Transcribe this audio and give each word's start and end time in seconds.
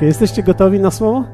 Jesteście 0.00 0.42
gotowi 0.42 0.80
na 0.80 0.90
słowo? 0.90 1.24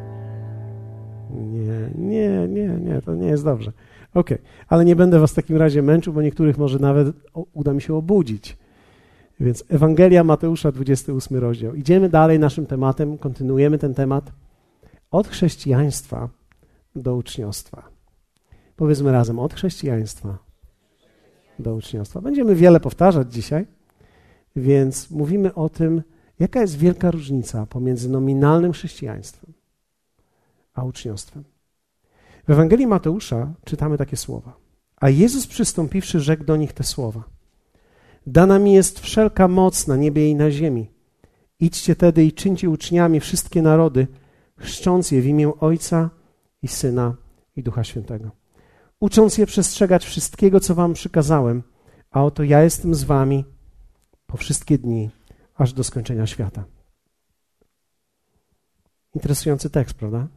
Nie, 1.31 1.91
nie, 1.95 2.49
nie, 2.49 2.69
nie, 2.69 3.03
to 3.03 3.15
nie 3.15 3.27
jest 3.27 3.45
dobrze. 3.45 3.73
Ok, 4.15 4.31
ale 4.69 4.85
nie 4.85 4.97
będę 4.97 5.19
was 5.19 5.33
w 5.33 5.35
takim 5.35 5.57
razie 5.57 5.83
męczył, 5.83 6.13
bo 6.13 6.23
niektórych 6.23 6.59
może 6.59 6.79
nawet 6.79 7.17
uda 7.53 7.73
mi 7.73 7.83
się 7.83 7.95
obudzić. 7.95 8.57
Więc 9.41 9.65
Ewangelia 9.69 10.25
Mateusza, 10.25 10.73
28 10.73 11.39
rozdział. 11.39 11.75
Idziemy 11.75 12.09
dalej 12.09 12.39
naszym 12.39 12.67
tematem, 12.67 13.19
kontynuujemy 13.19 13.79
ten 13.79 13.95
temat 13.95 14.33
od 15.11 15.29
chrześcijaństwa 15.29 16.29
do 16.97 17.17
uczniostwa. 17.17 17.83
Powiedzmy 18.77 19.13
razem, 19.13 19.39
od 19.39 19.55
chrześcijaństwa 19.55 20.39
do 21.59 21.75
uczniostwa. 21.75 22.21
Będziemy 22.21 22.55
wiele 22.55 22.81
powtarzać 22.81 23.33
dzisiaj, 23.33 23.67
więc 24.57 25.11
mówimy 25.11 25.55
o 25.55 25.69
tym, 25.69 26.03
jaka 26.39 26.61
jest 26.61 26.77
wielka 26.77 27.11
różnica 27.11 27.67
pomiędzy 27.67 28.09
nominalnym 28.09 28.73
chrześcijaństwem 28.73 29.53
a 30.75 30.85
uczniostwem. 30.85 31.45
W 32.49 32.51
Ewangelii 32.51 32.87
Mateusza 32.87 33.53
czytamy 33.65 33.99
takie 33.99 34.17
słowa. 34.17 34.57
A 34.97 35.09
Jezus 35.09 35.47
przystąpiwszy, 35.47 36.21
rzekł 36.21 36.45
do 36.45 36.57
nich 36.57 36.73
te 36.73 36.85
słowa. 36.85 37.25
Dana 38.27 38.59
mi 38.59 38.73
jest 38.73 39.01
wszelka 39.01 39.49
moc 39.49 39.87
na 39.87 39.97
niebie 39.97 40.31
i 40.31 40.35
na 40.35 40.51
ziemi. 40.51 40.91
Idźcie 41.61 41.97
tedy 41.97 42.25
i 42.25 42.33
czyńcie 42.33 42.71
uczniami 42.71 43.21
wszystkie 43.21 43.63
narody, 43.63 44.07
chrzcząc 44.57 45.11
je 45.11 45.23
w 45.23 45.27
imię 45.27 45.53
Ojca 45.61 46.11
i 46.63 46.69
Syna 46.69 47.17
i 47.57 47.63
Ducha 47.63 47.85
Świętego. 47.85 48.31
Ucząc 49.01 49.39
je 49.39 49.47
przestrzegać 49.47 50.05
wszystkiego, 50.05 50.61
co 50.61 50.75
wam 50.75 50.93
przykazałem, 50.93 51.63
a 52.11 52.25
oto 52.25 52.43
ja 52.43 52.63
jestem 52.63 52.95
z 52.95 53.05
wami 53.05 53.45
po 54.27 54.37
wszystkie 54.37 54.79
dni, 54.79 55.11
aż 55.55 55.73
do 55.73 55.85
skończenia 55.85 56.27
świata. 56.27 56.65
Interesujący 59.15 59.71
tekst, 59.71 59.95
prawda? 59.95 60.29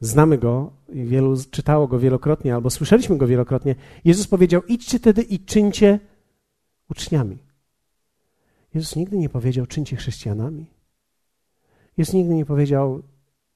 Znamy 0.00 0.38
go 0.38 0.72
wielu 0.88 1.36
czytało 1.50 1.88
go 1.88 1.98
wielokrotnie, 1.98 2.54
albo 2.54 2.70
słyszeliśmy 2.70 3.16
go 3.16 3.26
wielokrotnie. 3.26 3.74
Jezus 4.04 4.26
powiedział: 4.26 4.62
Idźcie 4.62 5.00
tedy 5.00 5.22
i 5.22 5.38
czyńcie 5.38 6.00
uczniami. 6.90 7.38
Jezus 8.74 8.96
nigdy 8.96 9.18
nie 9.18 9.28
powiedział: 9.28 9.66
czyńcie 9.66 9.96
chrześcijanami. 9.96 10.66
Jezus 11.96 12.14
nigdy 12.14 12.34
nie 12.34 12.44
powiedział: 12.44 13.02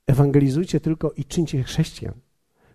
ewangelizujcie 0.06 0.80
tylko 0.80 1.12
i 1.12 1.24
czyńcie 1.24 1.62
chrześcijan. 1.62 2.14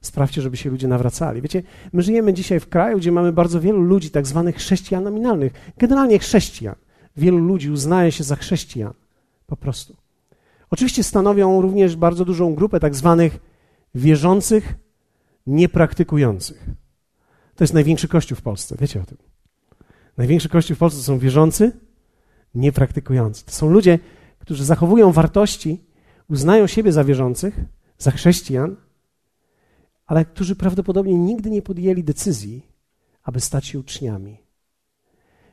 Sprawdźcie, 0.02 0.42
żeby 0.42 0.58
się 0.58 0.70
ludzie 0.70 0.88
nawracali. 0.88 1.42
Wiecie, 1.42 1.64
my 1.94 2.02
żyjemy 2.02 2.34
dzisiaj 2.34 2.60
w 2.60 2.70
kraju, 2.70 2.98
gdzie 2.98 3.12
mamy 3.12 3.32
bardzo 3.32 3.62
wielu 3.62 3.82
ludzi, 3.82 4.10
tak 4.10 4.28
zwanych 4.28 4.56
chrześcijan 4.56 5.04
nominalnych, 5.04 5.54
generalnie 5.78 6.20
chrześcijan. 6.20 6.76
Wielu 7.18 7.38
ludzi 7.38 7.72
uznaje 7.72 8.12
się 8.12 8.24
za 8.24 8.36
chrześcijan. 8.36 8.94
Po 9.48 9.58
prostu. 9.58 9.96
Oczywiście 10.70 11.04
stanowią 11.04 11.62
również 11.62 11.96
bardzo 11.96 12.26
dużą 12.26 12.56
grupę 12.56 12.80
tak 12.80 12.96
zwanych 12.96 13.40
wierzących, 13.96 14.74
niepraktykujących. 15.48 16.66
To 17.56 17.64
jest 17.64 17.74
największy 17.74 18.08
kościół 18.08 18.38
w 18.38 18.42
Polsce, 18.42 18.76
wiecie 18.80 19.02
o 19.02 19.06
tym. 19.06 19.18
Największy 20.18 20.50
kościół 20.50 20.76
w 20.76 20.80
Polsce 20.80 21.00
to 21.00 21.04
są 21.04 21.20
wierzący, 21.20 21.72
niepraktykujący. 22.56 23.46
To 23.46 23.52
są 23.52 23.70
ludzie, 23.70 24.00
którzy 24.40 24.66
zachowują 24.66 25.12
wartości, 25.12 25.82
uznają 26.30 26.68
siebie 26.68 26.92
za 26.92 27.04
wierzących, 27.04 27.60
za 27.98 28.12
chrześcijan, 28.12 28.76
ale 30.06 30.26
którzy 30.26 30.56
prawdopodobnie 30.56 31.14
nigdy 31.14 31.50
nie 31.50 31.62
podjęli 31.62 32.04
decyzji, 32.04 32.66
aby 33.24 33.40
stać 33.40 33.66
się 33.66 33.80
uczniami. 33.80 34.43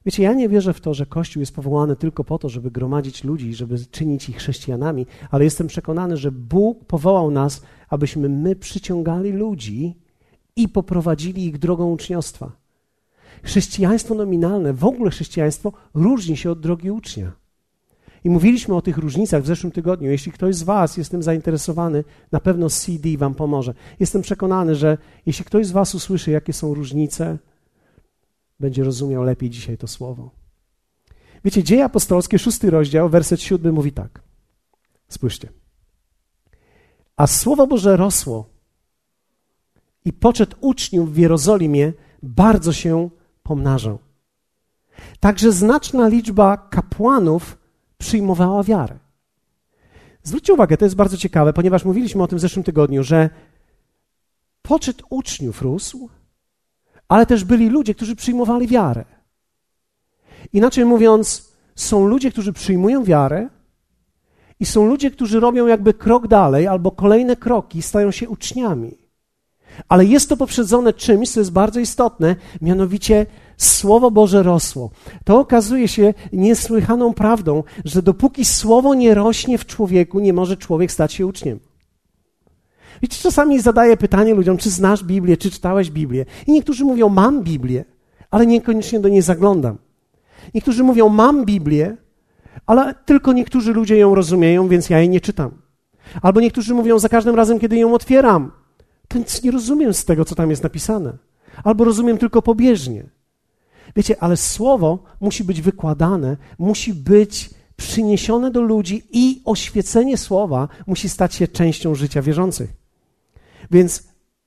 Wiecie, 0.06 0.22
ja 0.22 0.32
nie 0.32 0.48
wierzę 0.48 0.74
w 0.74 0.80
to, 0.80 0.94
że 0.94 1.06
Kościół 1.06 1.40
jest 1.40 1.54
powołany 1.54 1.96
tylko 1.96 2.24
po 2.24 2.38
to, 2.38 2.48
żeby 2.48 2.70
gromadzić 2.70 3.24
ludzi, 3.24 3.54
żeby 3.54 3.78
czynić 3.90 4.28
ich 4.28 4.36
chrześcijanami, 4.36 5.06
ale 5.30 5.44
jestem 5.44 5.66
przekonany, 5.66 6.16
że 6.16 6.32
Bóg 6.32 6.84
powołał 6.84 7.30
nas, 7.30 7.62
abyśmy 7.88 8.28
my 8.28 8.56
przyciągali 8.56 9.32
ludzi 9.32 9.96
i 10.56 10.68
poprowadzili 10.68 11.44
ich 11.46 11.58
drogą 11.58 11.92
uczniostwa. 11.92 12.52
Chrześcijaństwo 13.42 14.14
nominalne, 14.14 14.72
w 14.72 14.84
ogóle 14.84 15.10
chrześcijaństwo, 15.10 15.72
różni 15.94 16.36
się 16.36 16.50
od 16.50 16.60
drogi 16.60 16.90
ucznia. 16.90 17.32
I 18.24 18.30
mówiliśmy 18.30 18.74
o 18.74 18.82
tych 18.82 18.98
różnicach 18.98 19.42
w 19.42 19.46
zeszłym 19.46 19.72
tygodniu. 19.72 20.10
Jeśli 20.10 20.32
ktoś 20.32 20.54
z 20.54 20.62
Was 20.62 20.96
jest 20.96 21.10
tym 21.10 21.22
zainteresowany, 21.22 22.04
na 22.32 22.40
pewno 22.40 22.70
CD 22.70 23.08
Wam 23.18 23.34
pomoże. 23.34 23.74
Jestem 24.00 24.22
przekonany, 24.22 24.74
że 24.74 24.98
jeśli 25.26 25.44
ktoś 25.44 25.66
z 25.66 25.72
Was 25.72 25.94
usłyszy, 25.94 26.30
jakie 26.30 26.52
są 26.52 26.74
różnice, 26.74 27.38
będzie 28.60 28.84
rozumiał 28.84 29.22
lepiej 29.22 29.50
dzisiaj 29.50 29.78
to 29.78 29.88
słowo. 29.88 30.30
Wiecie, 31.44 31.62
Dzieje 31.62 31.84
Apostolskie, 31.84 32.38
szósty 32.38 32.70
rozdział, 32.70 33.08
werset 33.08 33.42
siódmy 33.42 33.72
mówi 33.72 33.92
tak. 33.92 34.22
Spójrzcie. 35.08 35.48
A 37.16 37.26
Słowo 37.26 37.66
Boże 37.66 37.96
rosło 37.96 38.50
i 40.04 40.12
poczet 40.12 40.54
uczniów 40.60 41.14
w 41.14 41.16
Jerozolimie 41.16 41.92
bardzo 42.22 42.72
się 42.72 43.10
pomnażał. 43.42 43.98
Także 45.20 45.52
znaczna 45.52 46.08
liczba 46.08 46.56
kapłanów 46.56 47.58
przyjmowała 47.98 48.62
wiarę. 48.62 48.98
Zwróćcie 50.22 50.52
uwagę, 50.52 50.76
to 50.76 50.84
jest 50.84 50.96
bardzo 50.96 51.16
ciekawe, 51.16 51.52
ponieważ 51.52 51.84
mówiliśmy 51.84 52.22
o 52.22 52.26
tym 52.26 52.38
w 52.38 52.40
zeszłym 52.40 52.64
tygodniu, 52.64 53.02
że 53.02 53.30
poczet 54.62 55.02
uczniów 55.10 55.62
rósł, 55.62 56.08
ale 57.10 57.26
też 57.26 57.44
byli 57.44 57.68
ludzie, 57.68 57.94
którzy 57.94 58.16
przyjmowali 58.16 58.66
wiarę. 58.66 59.04
Inaczej 60.52 60.84
mówiąc, 60.84 61.52
są 61.74 62.06
ludzie, 62.06 62.30
którzy 62.30 62.52
przyjmują 62.52 63.04
wiarę, 63.04 63.48
i 64.60 64.66
są 64.66 64.86
ludzie, 64.86 65.10
którzy 65.10 65.40
robią 65.40 65.66
jakby 65.66 65.94
krok 65.94 66.28
dalej, 66.28 66.66
albo 66.66 66.90
kolejne 66.90 67.36
kroki, 67.36 67.82
stają 67.82 68.10
się 68.10 68.28
uczniami. 68.28 68.98
Ale 69.88 70.04
jest 70.04 70.28
to 70.28 70.36
poprzedzone 70.36 70.92
czymś, 70.92 71.30
co 71.30 71.40
jest 71.40 71.52
bardzo 71.52 71.80
istotne, 71.80 72.36
mianowicie 72.60 73.26
Słowo 73.56 74.10
Boże 74.10 74.42
rosło. 74.42 74.90
To 75.24 75.40
okazuje 75.40 75.88
się 75.88 76.14
niesłychaną 76.32 77.14
prawdą, 77.14 77.62
że 77.84 78.02
dopóki 78.02 78.44
Słowo 78.44 78.94
nie 78.94 79.14
rośnie 79.14 79.58
w 79.58 79.66
człowieku, 79.66 80.20
nie 80.20 80.32
może 80.32 80.56
człowiek 80.56 80.92
stać 80.92 81.12
się 81.12 81.26
uczniem. 81.26 81.69
Wiecie, 83.02 83.22
czasami 83.22 83.60
zadaję 83.60 83.96
pytanie 83.96 84.34
ludziom, 84.34 84.56
czy 84.56 84.70
znasz 84.70 85.04
Biblię, 85.04 85.36
czy 85.36 85.50
czytałeś 85.50 85.90
Biblię. 85.90 86.26
I 86.46 86.52
niektórzy 86.52 86.84
mówią, 86.84 87.08
mam 87.08 87.42
Biblię, 87.42 87.84
ale 88.30 88.46
niekoniecznie 88.46 89.00
do 89.00 89.08
niej 89.08 89.22
zaglądam. 89.22 89.78
Niektórzy 90.54 90.84
mówią, 90.84 91.08
mam 91.08 91.44
Biblię, 91.44 91.96
ale 92.66 92.94
tylko 92.94 93.32
niektórzy 93.32 93.72
ludzie 93.72 93.96
ją 93.96 94.14
rozumieją, 94.14 94.68
więc 94.68 94.90
ja 94.90 94.98
jej 94.98 95.08
nie 95.08 95.20
czytam. 95.20 95.50
Albo 96.22 96.40
niektórzy 96.40 96.74
mówią, 96.74 96.98
za 96.98 97.08
każdym 97.08 97.34
razem, 97.34 97.58
kiedy 97.58 97.76
ją 97.76 97.94
otwieram, 97.94 98.52
to 99.08 99.18
nic 99.18 99.42
nie 99.42 99.50
rozumiem 99.50 99.94
z 99.94 100.04
tego, 100.04 100.24
co 100.24 100.34
tam 100.34 100.50
jest 100.50 100.62
napisane. 100.62 101.18
Albo 101.64 101.84
rozumiem 101.84 102.18
tylko 102.18 102.42
pobieżnie. 102.42 103.04
Wiecie, 103.96 104.22
ale 104.22 104.36
słowo 104.36 105.02
musi 105.20 105.44
być 105.44 105.60
wykładane, 105.60 106.36
musi 106.58 106.94
być 106.94 107.50
przyniesione 107.76 108.50
do 108.50 108.62
ludzi 108.62 109.02
i 109.12 109.42
oświecenie 109.44 110.16
słowa 110.16 110.68
musi 110.86 111.08
stać 111.08 111.34
się 111.34 111.48
częścią 111.48 111.94
życia 111.94 112.22
wierzących. 112.22 112.79
Więc 113.70 114.02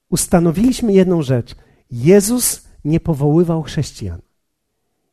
ustanowiliśmy 0.09 0.93
jedną 0.93 1.21
rzecz. 1.21 1.55
Jezus 1.91 2.63
nie 2.85 2.99
powoływał 2.99 3.63
chrześcijan. 3.63 4.21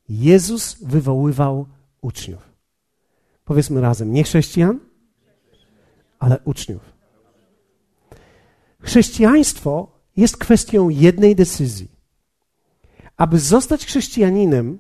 Jezus 0.09 0.76
wywoływał 0.82 1.66
uczniów. 2.00 2.50
Powiedzmy 3.45 3.80
razem, 3.80 4.12
nie 4.12 4.24
chrześcijan, 4.24 4.80
ale 6.18 6.39
uczniów. 6.45 6.83
Chrześcijaństwo 8.80 10.01
jest 10.16 10.36
kwestią 10.36 10.89
jednej 10.89 11.36
decyzji. 11.36 11.91
Aby 13.16 13.39
zostać 13.39 13.86
chrześcijaninem, 13.86 14.78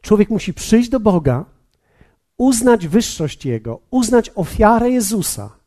człowiek 0.00 0.30
musi 0.30 0.54
przyjść 0.54 0.88
do 0.88 1.00
Boga, 1.00 1.44
uznać 2.36 2.88
wyższość 2.88 3.46
Jego, 3.46 3.80
uznać 3.90 4.30
ofiarę 4.34 4.90
Jezusa, 4.90 5.63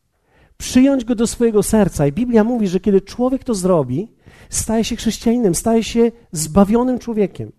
przyjąć 0.58 1.06
Go 1.06 1.16
do 1.16 1.28
swojego 1.28 1.64
serca. 1.64 2.08
I 2.08 2.12
Biblia 2.12 2.44
mówi, 2.44 2.68
że 2.68 2.80
kiedy 2.80 3.02
człowiek 3.02 3.44
to 3.44 3.56
zrobi, 3.56 4.08
staje 4.50 4.84
się 4.84 4.96
chrześcijaninem, 4.96 5.56
staje 5.56 5.84
się 5.84 6.12
zbawionym 6.32 7.00
człowiekiem. 7.00 7.52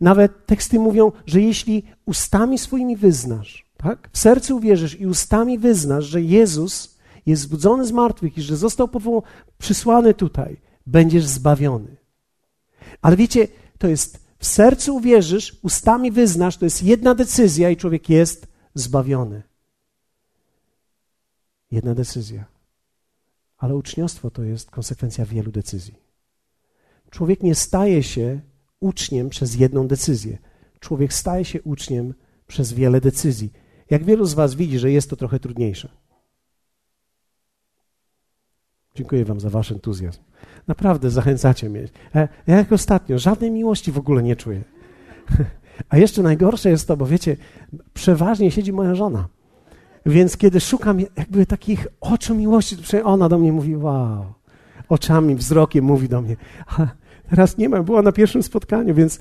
Nawet 0.00 0.46
teksty 0.46 0.78
mówią, 0.78 1.12
że 1.26 1.40
jeśli 1.40 1.82
ustami 2.04 2.58
swoimi 2.58 2.96
wyznasz, 2.96 3.66
tak? 3.76 4.08
w 4.12 4.18
sercu 4.18 4.56
uwierzysz 4.56 5.00
i 5.00 5.06
ustami 5.06 5.58
wyznasz, 5.58 6.04
że 6.04 6.22
Jezus 6.22 6.98
jest 7.26 7.42
zbudzony 7.42 7.84
z 7.84 7.92
martwych 7.92 8.38
i 8.38 8.42
że 8.42 8.56
został 8.56 8.88
przysłany 9.58 10.14
tutaj, 10.14 10.60
będziesz 10.86 11.26
zbawiony. 11.26 11.96
Ale 13.02 13.16
wiecie, 13.16 13.48
to 13.78 13.88
jest 13.88 14.22
w 14.38 14.46
sercu 14.46 14.96
uwierzysz, 14.96 15.58
ustami 15.62 16.10
wyznasz, 16.10 16.56
to 16.56 16.64
jest 16.64 16.82
jedna 16.82 17.14
decyzja 17.14 17.70
i 17.70 17.76
człowiek 17.76 18.08
jest 18.08 18.46
zbawiony. 18.74 19.42
Jedna 21.72 21.94
decyzja. 21.94 22.44
Ale 23.56 23.76
uczniostwo 23.76 24.30
to 24.30 24.42
jest 24.42 24.70
konsekwencja 24.70 25.26
wielu 25.26 25.52
decyzji. 25.52 25.94
Człowiek 27.10 27.42
nie 27.42 27.54
staje 27.54 28.02
się 28.02 28.40
uczniem 28.80 29.28
przez 29.28 29.54
jedną 29.54 29.88
decyzję. 29.88 30.38
Człowiek 30.80 31.12
staje 31.12 31.44
się 31.44 31.62
uczniem 31.62 32.14
przez 32.46 32.72
wiele 32.72 33.00
decyzji. 33.00 33.52
Jak 33.90 34.04
wielu 34.04 34.24
z 34.24 34.34
Was 34.34 34.54
widzi, 34.54 34.78
że 34.78 34.90
jest 34.90 35.10
to 35.10 35.16
trochę 35.16 35.40
trudniejsze? 35.40 35.88
Dziękuję 38.94 39.24
Wam 39.24 39.40
za 39.40 39.50
Wasz 39.50 39.72
entuzjazm. 39.72 40.20
Naprawdę 40.68 41.10
zachęcacie 41.10 41.70
mnie. 41.70 41.88
E, 42.14 42.28
ja 42.46 42.56
jak 42.56 42.72
ostatnio 42.72 43.18
żadnej 43.18 43.50
miłości 43.50 43.92
w 43.92 43.98
ogóle 43.98 44.22
nie 44.22 44.36
czuję. 44.36 44.64
A 45.88 45.98
jeszcze 45.98 46.22
najgorsze 46.22 46.70
jest 46.70 46.88
to, 46.88 46.96
bo 46.96 47.06
wiecie, 47.06 47.36
przeważnie 47.94 48.50
siedzi 48.50 48.72
moja 48.72 48.94
żona. 48.94 49.28
Więc 50.06 50.36
kiedy 50.36 50.60
szukam 50.60 51.00
jakby 51.00 51.46
takich 51.46 51.86
oczu 52.00 52.34
miłości, 52.34 52.76
to 52.76 53.04
ona 53.04 53.28
do 53.28 53.38
mnie 53.38 53.52
mówi, 53.52 53.76
wow, 53.76 54.34
oczami, 54.88 55.34
wzrokiem 55.34 55.84
mówi 55.84 56.08
do 56.08 56.22
mnie. 56.22 56.36
A 56.66 56.86
teraz 57.30 57.58
nie 57.58 57.68
ma, 57.68 57.82
była 57.82 58.02
na 58.02 58.12
pierwszym 58.12 58.42
spotkaniu, 58.42 58.94
więc 58.94 59.20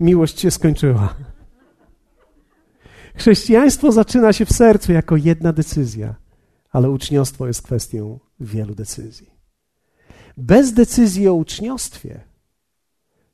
miłość 0.00 0.40
się 0.40 0.50
skończyła. 0.50 1.14
Chrześcijaństwo 3.14 3.92
zaczyna 3.92 4.32
się 4.32 4.46
w 4.46 4.52
sercu 4.52 4.92
jako 4.92 5.16
jedna 5.16 5.52
decyzja, 5.52 6.14
ale 6.70 6.90
uczniostwo 6.90 7.46
jest 7.46 7.62
kwestią 7.62 8.18
wielu 8.40 8.74
decyzji. 8.74 9.30
Bez 10.36 10.72
decyzji 10.72 11.28
o 11.28 11.34
uczniostwie 11.34 12.20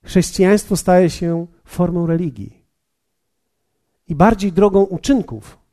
chrześcijaństwo 0.05 0.77
staje 0.77 1.11
się 1.11 1.47
formą 1.65 2.07
religii 2.07 2.67
i 4.09 4.15
bardziej 4.15 4.53
drogą 4.53 4.83
uczynków 4.83 5.66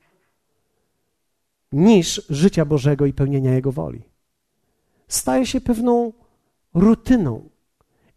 niż 1.73 2.25
życia 2.29 2.65
Bożego 2.65 3.05
i 3.05 3.13
pełnienia 3.13 3.53
Jego 3.53 3.71
woli. 3.71 4.01
Staje 5.07 5.45
się 5.45 5.61
pewną 5.61 6.13
rutyną 6.73 7.49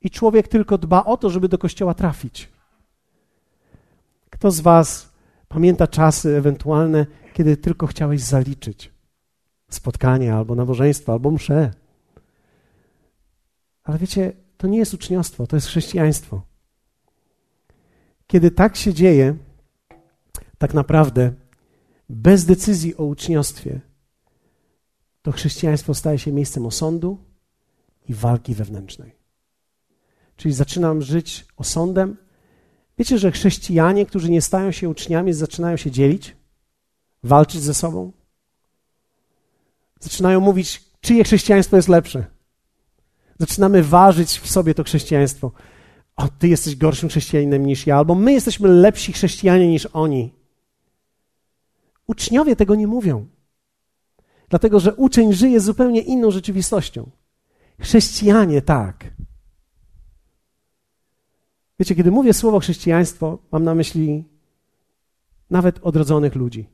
i 0.03 0.11
człowiek 0.11 0.49
tylko 0.49 0.79
dba 0.79 1.05
o 1.05 1.17
to, 1.17 1.31
żeby 1.31 1.49
do 1.49 1.59
kościoła 1.59 1.95
trafić. 1.95 2.49
Kto 4.31 4.51
z 4.51 4.61
Was 4.61 5.13
pamięta 5.49 5.87
czasy 5.87 6.37
ewentualne, 6.37 7.07
kiedy 7.35 7.57
tylko 7.57 7.87
chciałeś 7.87 8.21
zaliczyć 8.21 8.93
spotkanie 9.69 10.35
albo 10.35 10.55
nabożeństwo, 10.55 11.13
albo 11.13 11.31
mszę? 11.31 11.71
Ale 13.85 13.99
wiecie, 13.99 14.33
to 14.57 14.67
nie 14.67 14.79
jest 14.79 14.95
uczniostwo, 14.95 15.47
to 15.47 15.57
jest 15.57 15.67
chrześcijaństwo. 15.67 16.43
Kiedy 18.27 18.51
tak 18.51 18.77
się 18.77 18.95
dzieje, 18.95 19.37
tak 20.59 20.75
naprawdę 20.75 21.33
bez 22.09 22.45
decyzji 22.45 22.97
o 22.97 23.05
uczniostwie, 23.05 23.81
to 25.23 25.33
chrześcijaństwo 25.33 25.95
staje 25.95 26.19
się 26.19 26.33
miejscem 26.33 26.67
osądu 26.67 27.19
i 28.09 28.15
walki 28.15 28.55
wewnętrznej. 28.55 29.17
Czyli 30.37 30.55
zaczynam 30.55 31.03
żyć 31.03 31.47
osądem. 31.57 32.17
Wiecie, 32.99 33.19
że 33.19 33.31
chrześcijanie, 33.31 34.07
którzy 34.07 34.31
nie 34.31 34.43
stają 34.43 34.73
się 34.73 34.89
uczniami, 34.89 35.33
zaczynają 35.33 35.77
się 35.77 35.91
dzielić, 35.91 36.37
walczyć 37.23 37.61
ze 37.61 37.75
sobą. 37.75 38.13
Zaczynają 40.01 40.41
mówić, 40.41 40.85
czyje 41.01 41.25
chrześcijaństwo 41.25 41.77
jest 41.77 41.89
lepsze. 41.89 42.27
Zaczynamy 43.39 43.83
ważyć 43.83 44.39
w 44.39 44.51
sobie 44.51 44.75
to 44.75 44.85
chrześcijaństwo. 44.85 45.53
O, 46.17 46.29
ty 46.29 46.49
jesteś 46.49 46.77
gorszym 46.77 47.09
chrześcijaninem 47.09 47.67
niż 47.67 47.87
ja, 47.87 47.97
albo 47.97 48.15
my 48.15 48.33
jesteśmy 48.33 48.69
lepsi 48.69 49.13
chrześcijanie 49.13 49.69
niż 49.69 49.87
oni. 49.87 50.35
Uczniowie 52.07 52.57
tego 52.57 52.75
nie 52.75 52.87
mówią. 52.87 53.27
Dlatego, 54.49 54.81
że 54.81 54.95
uczeń 54.95 55.33
żyje 55.33 55.61
zupełnie 55.61 56.01
inną 56.01 56.31
rzeczywistością. 56.31 57.11
Chrześcijanie 57.81 58.63
tak. 58.63 59.15
Wiecie, 61.79 61.95
kiedy 61.95 62.11
mówię 62.11 62.35
słowo 62.35 62.61
chrześcijaństwo, 62.61 63.39
mam 63.53 63.65
na 63.65 63.75
myśli 63.75 64.25
nawet 65.51 65.79
odrodzonych 65.83 66.35
ludzi. 66.35 66.69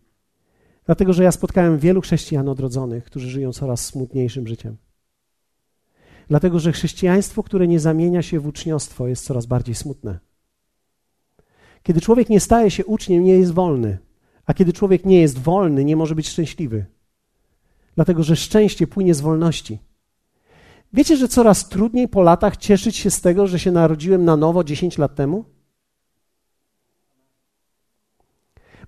Dlatego, 0.86 1.12
że 1.12 1.22
ja 1.24 1.32
spotkałem 1.32 1.78
wielu 1.78 2.00
chrześcijan 2.00 2.48
odrodzonych, 2.48 3.04
którzy 3.04 3.30
żyją 3.30 3.52
coraz 3.52 3.84
smutniejszym 3.84 4.46
życiem. 4.46 4.76
Dlatego, 6.28 6.58
że 6.58 6.72
chrześcijaństwo, 6.72 7.42
które 7.42 7.68
nie 7.68 7.80
zamienia 7.80 8.22
się 8.22 8.40
w 8.40 8.46
uczniostwo, 8.46 9.08
jest 9.08 9.24
coraz 9.24 9.46
bardziej 9.46 9.74
smutne. 9.74 10.18
Kiedy 11.82 12.00
człowiek 12.00 12.28
nie 12.28 12.40
staje 12.40 12.70
się 12.70 12.86
uczniem, 12.86 13.24
nie 13.24 13.38
jest 13.38 13.52
wolny. 13.52 13.98
A 14.52 14.54
kiedy 14.54 14.72
człowiek 14.72 15.04
nie 15.04 15.20
jest 15.20 15.38
wolny, 15.38 15.84
nie 15.84 15.96
może 15.96 16.14
być 16.14 16.28
szczęśliwy. 16.28 16.86
Dlatego, 17.94 18.22
że 18.22 18.36
szczęście 18.36 18.86
płynie 18.86 19.14
z 19.14 19.20
wolności. 19.20 19.78
Wiecie, 20.92 21.16
że 21.16 21.28
coraz 21.28 21.68
trudniej 21.68 22.08
po 22.08 22.22
latach 22.22 22.56
cieszyć 22.56 22.96
się 22.96 23.10
z 23.10 23.20
tego, 23.20 23.46
że 23.46 23.58
się 23.58 23.70
narodziłem 23.70 24.24
na 24.24 24.36
nowo 24.36 24.64
10 24.64 24.98
lat 24.98 25.14
temu? 25.14 25.44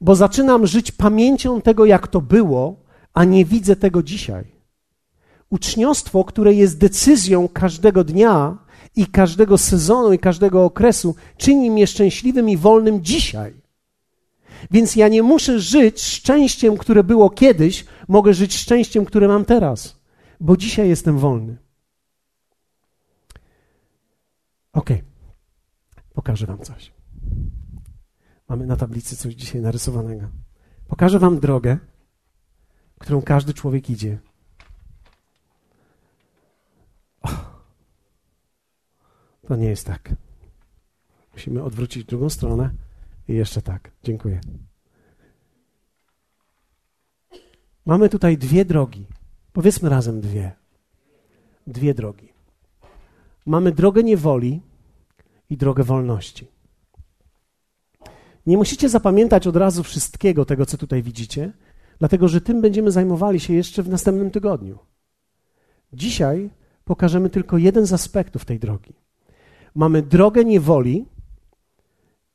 Bo 0.01 0.15
zaczynam 0.15 0.67
żyć 0.67 0.93
pamięcią 0.93 1.61
tego, 1.61 1.85
jak 1.85 2.09
to 2.09 2.21
było, 2.21 2.77
a 3.15 3.25
nie 3.25 3.45
widzę 3.45 3.77
tego 3.77 4.03
dzisiaj. 4.03 4.45
Uczniostwo, 5.51 6.25
które 6.25 6.55
jest 6.55 6.79
decyzją 6.79 7.49
każdego 7.49 8.05
dnia 8.05 8.59
i 8.97 9.07
każdego 9.07 9.59
sezonu 9.59 10.13
i 10.13 10.19
każdego 10.19 10.65
okresu, 10.65 11.15
czyni 11.37 11.71
mnie 11.71 11.87
szczęśliwym 11.87 12.49
i 12.49 12.57
wolnym 12.57 13.05
dzisiaj. 13.05 13.64
Więc 14.71 14.97
ja 14.97 15.09
nie 15.09 15.23
muszę 15.23 15.61
żyć 15.61 16.03
szczęściem, 16.03 16.77
które 16.77 17.05
było 17.05 17.31
kiedyś, 17.31 17.85
mogę 18.09 18.35
żyć 18.35 18.55
szczęściem, 18.57 19.05
które 19.05 19.29
mam 19.29 19.45
teraz, 19.45 20.01
bo 20.41 20.57
dzisiaj 20.57 20.89
jestem 20.89 21.19
wolny. 21.19 21.57
Ok, 24.73 24.91
pokażę 26.15 26.47
Wam 26.47 26.59
coś. 26.59 26.93
Mamy 28.49 28.67
na 28.67 28.77
tablicy 28.77 29.17
coś 29.17 29.35
dzisiaj 29.35 29.61
narysowanego. 29.61 30.29
Pokażę 30.89 31.19
Wam 31.19 31.41
drogę, 31.41 31.79
którą 32.99 33.23
każdy 33.23 33.55
człowiek 33.55 33.91
idzie. 33.91 34.19
to 39.49 39.57
nie 39.57 39.69
jest 39.69 39.87
tak. 39.87 40.15
Musimy 41.33 41.63
odwrócić 41.63 42.05
drugą 42.05 42.31
stronę. 42.31 42.71
I 43.29 43.35
jeszcze 43.35 43.63
tak. 43.63 43.91
Dziękuję. 44.03 44.41
Mamy 47.87 48.09
tutaj 48.09 48.39
dwie 48.39 48.65
drogi. 48.65 49.07
Powiedzmy 49.53 49.89
razem 49.89 50.21
dwie. 50.21 50.53
Dwie 51.67 51.95
drogi. 51.95 52.29
Mamy 53.47 53.73
drogę 53.73 54.03
niewoli 54.03 54.61
i 55.51 55.57
drogę 55.57 55.85
wolności. 55.85 56.49
Nie 58.47 58.57
musicie 58.57 58.89
zapamiętać 58.89 59.47
od 59.47 59.57
razu 59.57 59.83
wszystkiego 59.83 60.45
tego, 60.45 60.67
co 60.67 60.79
tutaj 60.79 61.03
widzicie, 61.03 61.53
dlatego 61.99 62.29
że 62.29 62.41
tym 62.41 62.61
będziemy 62.61 62.91
zajmowali 62.91 63.41
się 63.41 63.55
jeszcze 63.55 63.83
w 63.83 63.89
następnym 63.89 64.31
tygodniu. 64.31 64.79
Dzisiaj 65.93 66.51
pokażemy 66.85 67.31
tylko 67.31 67.59
jeden 67.59 67.87
z 67.87 67.93
aspektów 67.93 68.45
tej 68.45 68.59
drogi. 68.59 68.95
Mamy 69.75 70.03
drogę 70.03 70.45
niewoli, 70.45 71.07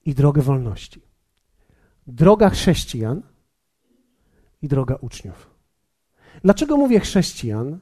i 0.06 0.15
drogę 0.15 0.41
wolności. 0.41 1.01
Droga 2.08 2.50
chrześcijan 2.50 3.22
i 4.62 4.68
droga 4.68 4.96
uczniów. 5.01 5.50
Dlaczego 6.44 6.77
mówię 6.77 7.00
chrześcijan? 7.00 7.79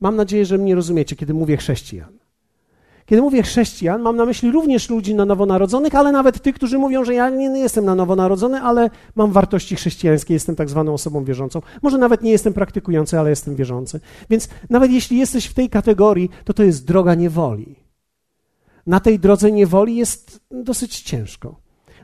Mam 0.00 0.16
nadzieję, 0.16 0.46
że 0.46 0.58
mnie 0.58 0.74
rozumiecie, 0.74 1.16
kiedy 1.16 1.34
mówię 1.34 1.56
chrześcijan. 1.56 2.18
Kiedy 3.06 3.22
mówię 3.22 3.42
chrześcijan, 3.42 4.02
mam 4.02 4.16
na 4.16 4.24
myśli 4.24 4.50
również 4.50 4.90
ludzi 4.90 5.14
na 5.14 5.24
nowonarodzonych, 5.24 5.94
ale 5.94 6.12
nawet 6.12 6.42
tych, 6.42 6.54
którzy 6.54 6.78
mówią, 6.78 7.04
że 7.04 7.14
ja 7.14 7.30
nie 7.30 7.58
jestem 7.58 7.84
na 7.84 7.94
nowonarodzony, 7.94 8.60
ale 8.60 8.90
mam 9.14 9.32
wartości 9.32 9.76
chrześcijańskie, 9.76 10.34
jestem 10.34 10.56
tak 10.56 10.70
zwaną 10.70 10.94
osobą 10.94 11.24
wierzącą. 11.24 11.62
Może 11.82 11.98
nawet 11.98 12.22
nie 12.22 12.30
jestem 12.30 12.52
praktykujący, 12.52 13.18
ale 13.18 13.30
jestem 13.30 13.56
wierzący. 13.56 14.00
Więc 14.30 14.48
nawet 14.70 14.92
jeśli 14.92 15.18
jesteś 15.18 15.46
w 15.46 15.54
tej 15.54 15.70
kategorii, 15.70 16.30
to 16.44 16.54
to 16.54 16.62
jest 16.62 16.86
droga 16.86 17.14
niewoli 17.14 17.81
na 18.86 19.00
tej 19.00 19.18
drodze 19.18 19.52
niewoli 19.52 19.96
jest 19.96 20.40
dosyć 20.50 21.00
ciężko, 21.00 21.60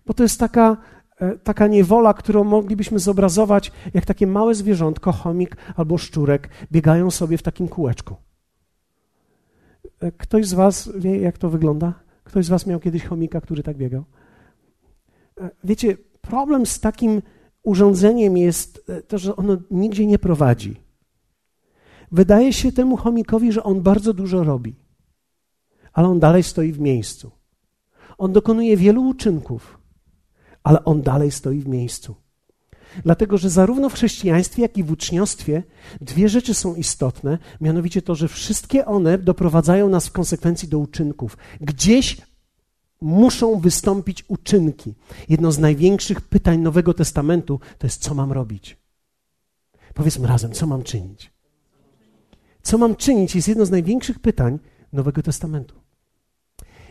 bo 0.07 0.15
to 0.15 0.23
jest 0.23 0.41
taka, 0.41 0.77
e, 1.21 1.39
taka 1.39 1.67
niewola, 1.67 2.15
którą 2.15 2.45
moglibyśmy 2.45 2.99
zobrazować 2.99 3.73
jak 3.95 4.07
takie 4.07 4.27
małe 4.27 4.55
zwierzątko, 4.55 5.13
chomik 5.13 5.57
albo 5.77 5.99
szczurek, 5.99 6.49
biegają 6.73 7.11
sobie 7.11 7.39
w 7.39 7.43
takim 7.43 7.69
kółeczku. 7.69 8.17
E, 10.01 10.13
ktoś 10.13 10.47
z 10.47 10.55
Was 10.55 10.91
wie, 10.97 11.19
jak 11.19 11.39
to 11.39 11.51
wygląda? 11.51 11.95
Ktoś 12.25 12.45
z 12.45 12.49
Was 12.49 12.67
miał 12.67 12.81
kiedyś 12.81 13.05
chomika, 13.05 13.41
który 13.41 13.63
tak 13.63 13.77
biegał? 13.77 14.05
E, 15.41 15.51
wiecie, 15.65 15.97
problem 16.21 16.67
z 16.67 16.81
takim 16.81 17.23
urządzeniem 17.63 18.37
jest 18.37 18.91
to, 19.09 19.19
że 19.19 19.37
ono 19.37 19.57
nigdzie 19.71 20.07
nie 20.07 20.19
prowadzi. 20.19 20.77
Wydaje 22.13 22.53
się 22.53 22.73
temu 22.73 22.97
chomikowi, 22.97 23.53
że 23.53 23.63
on 23.63 23.83
bardzo 23.83 24.15
dużo 24.15 24.45
robi 24.45 24.88
ale 25.99 26.09
on 26.09 26.19
dalej 26.21 26.43
stoi 26.43 26.73
w 26.73 26.81
miejscu. 26.81 27.31
On 28.19 28.33
dokonuje 28.33 28.77
wielu 28.77 29.09
uczynków, 29.09 29.79
ale 30.63 30.85
on 30.85 31.03
dalej 31.03 31.31
stoi 31.31 31.61
w 31.61 31.69
miejscu. 31.69 32.15
Dlatego, 33.05 33.39
że 33.39 33.51
zarówno 33.51 33.89
w 33.89 33.95
chrześcijaństwie, 33.95 34.63
jak 34.63 34.77
i 34.77 34.85
w 34.85 34.93
uczniostwie 34.93 35.63
dwie 36.01 36.29
rzeczy 36.29 36.55
są 36.55 36.75
istotne, 36.75 37.39
mianowicie 37.61 38.03
to, 38.03 38.15
że 38.15 38.29
wszystkie 38.29 38.87
one 38.87 39.19
doprowadzają 39.19 39.89
nas 39.89 40.07
w 40.07 40.13
konsekwencji 40.13 40.69
do 40.69 40.79
uczynków. 40.79 41.37
Gdzieś 41.61 42.17
muszą 43.01 43.61
wystąpić 43.61 44.25
uczynki. 44.29 44.95
Jedno 45.29 45.53
z 45.53 45.59
największych 45.59 46.21
pytań 46.21 46.59
Nowego 46.59 46.95
Testamentu 46.95 47.61
to 47.79 47.87
jest, 47.87 48.03
co 48.03 48.15
mam 48.15 48.33
robić? 48.33 48.77
Powiedzmy 49.95 50.27
razem, 50.27 50.53
co 50.53 50.67
mam 50.67 50.83
czynić? 50.83 51.33
Co 52.63 52.79
mam 52.79 52.97
czynić 52.97 53.35
jest 53.35 53.49
jedno 53.49 53.67
z 53.67 53.71
największych 53.71 54.19
pytań 54.19 54.59
Nowego 54.93 55.23
Testamentu. 55.23 55.78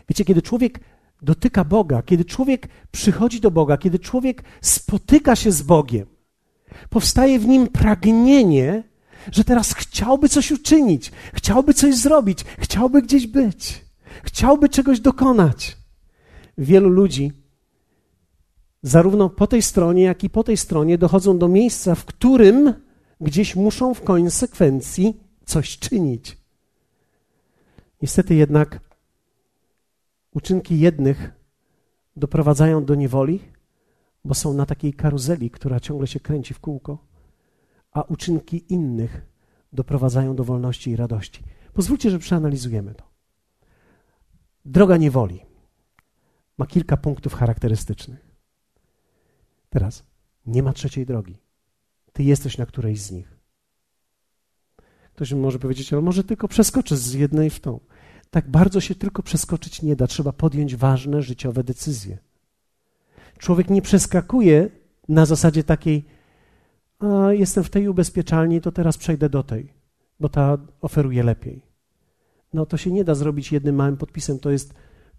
Wiecie, 0.08 0.24
kiedy 0.24 0.42
człowiek 0.42 0.80
dotyka 1.22 1.64
Boga, 1.64 2.02
kiedy 2.02 2.24
człowiek 2.24 2.68
przychodzi 2.90 3.40
do 3.40 3.50
Boga, 3.50 3.76
kiedy 3.76 3.98
człowiek 3.98 4.42
spotyka 4.60 5.36
się 5.36 5.52
z 5.52 5.62
Bogiem, 5.62 6.06
powstaje 6.90 7.38
w 7.38 7.46
nim 7.46 7.66
pragnienie, 7.66 8.82
że 9.32 9.44
teraz 9.44 9.74
chciałby 9.74 10.28
coś 10.28 10.52
uczynić, 10.52 11.12
chciałby 11.34 11.74
coś 11.74 11.94
zrobić, 11.94 12.44
chciałby 12.58 13.02
gdzieś 13.02 13.26
być, 13.26 13.84
chciałby 14.22 14.68
czegoś 14.68 15.00
dokonać. 15.00 15.76
Wielu 16.58 16.88
ludzi, 16.88 17.32
zarówno 18.82 19.30
po 19.30 19.46
tej 19.46 19.62
stronie, 19.62 20.02
jak 20.02 20.24
i 20.24 20.30
po 20.30 20.44
tej 20.44 20.56
stronie, 20.56 20.98
dochodzą 20.98 21.38
do 21.38 21.48
miejsca, 21.48 21.94
w 21.94 22.04
którym 22.04 22.74
gdzieś 23.20 23.56
muszą 23.56 23.94
w 23.94 24.02
konsekwencji 24.02 25.20
coś 25.44 25.78
czynić. 25.78 26.38
Niestety 28.02 28.34
jednak 28.34 28.80
uczynki 30.34 30.80
jednych 30.80 31.30
doprowadzają 32.16 32.84
do 32.84 32.94
niewoli, 32.94 33.40
bo 34.24 34.34
są 34.34 34.52
na 34.52 34.66
takiej 34.66 34.94
karuzeli, 34.94 35.50
która 35.50 35.80
ciągle 35.80 36.06
się 36.06 36.20
kręci 36.20 36.54
w 36.54 36.60
kółko, 36.60 37.06
a 37.92 38.02
uczynki 38.02 38.72
innych 38.72 39.26
doprowadzają 39.72 40.36
do 40.36 40.44
wolności 40.44 40.90
i 40.90 40.96
radości. 40.96 41.42
Pozwólcie, 41.72 42.10
że 42.10 42.18
przeanalizujemy 42.18 42.94
to. 42.94 43.04
Droga 44.64 44.96
niewoli 44.96 45.40
ma 46.58 46.66
kilka 46.66 46.96
punktów 46.96 47.34
charakterystycznych. 47.34 48.28
Teraz 49.70 50.04
nie 50.46 50.62
ma 50.62 50.72
trzeciej 50.72 51.06
drogi. 51.06 51.38
Ty 52.12 52.22
jesteś 52.22 52.58
na 52.58 52.66
którejś 52.66 53.00
z 53.00 53.10
nich. 53.10 53.38
Ktoś 55.12 55.32
może 55.32 55.58
powiedzieć, 55.58 55.92
ale 55.92 56.02
może 56.02 56.24
tylko 56.24 56.48
przeskoczę 56.48 56.96
z 56.96 57.12
jednej 57.12 57.50
w 57.50 57.60
tą. 57.60 57.80
Tak 58.30 58.50
bardzo 58.50 58.80
się 58.80 58.94
tylko 58.94 59.22
przeskoczyć 59.22 59.82
nie 59.82 59.96
da. 59.96 60.06
Trzeba 60.06 60.32
podjąć 60.32 60.76
ważne 60.76 61.22
życiowe 61.22 61.64
decyzje. 61.64 62.18
Człowiek 63.38 63.70
nie 63.70 63.82
przeskakuje 63.82 64.70
na 65.08 65.26
zasadzie 65.26 65.64
takiej, 65.64 66.04
a 66.98 67.32
jestem 67.32 67.64
w 67.64 67.70
tej 67.70 67.88
ubezpieczalni, 67.88 68.60
to 68.60 68.72
teraz 68.72 68.98
przejdę 68.98 69.28
do 69.28 69.42
tej, 69.42 69.72
bo 70.20 70.28
ta 70.28 70.58
oferuje 70.80 71.22
lepiej. 71.22 71.62
No 72.52 72.66
to 72.66 72.76
się 72.76 72.90
nie 72.90 73.04
da 73.04 73.14
zrobić 73.14 73.52
jednym 73.52 73.74
małym 73.74 73.96
podpisem. 73.96 74.38
To, 74.38 74.50
jest, 74.50 74.74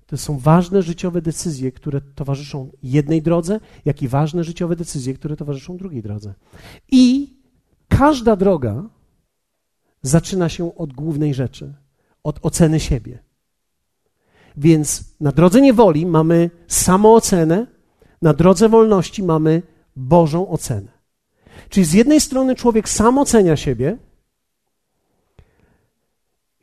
to 0.06 0.18
są 0.18 0.38
ważne 0.38 0.82
życiowe 0.82 1.22
decyzje, 1.22 1.72
które 1.72 2.02
towarzyszą 2.02 2.72
jednej 2.84 3.22
drodze, 3.22 3.60
jak 3.86 4.02
i 4.02 4.08
ważne 4.08 4.44
życiowe 4.44 4.76
decyzje, 4.76 5.14
które 5.14 5.36
towarzyszą 5.36 5.78
drugiej 5.78 6.02
drodze. 6.02 6.34
I 6.92 7.34
każda 7.88 8.36
droga 8.36 8.84
zaczyna 10.02 10.50
się 10.50 10.76
od 10.76 10.94
głównej 10.94 11.34
rzeczy, 11.34 11.74
od 12.24 12.40
oceny 12.42 12.80
siebie. 12.80 13.20
Więc 14.58 15.16
na 15.20 15.32
drodze 15.32 15.62
niewoli 15.62 16.06
mamy 16.06 16.50
samoocenę, 16.68 17.68
na 18.22 18.34
drodze 18.34 18.70
wolności 18.70 19.24
mamy 19.24 19.62
Bożą 19.96 20.48
ocenę. 20.48 20.92
Czyli 21.70 21.86
z 21.86 21.94
jednej 21.94 22.22
strony 22.22 22.56
człowiek 22.56 22.90
sam 22.90 23.18
ocenia 23.18 23.56
siebie, 23.56 23.98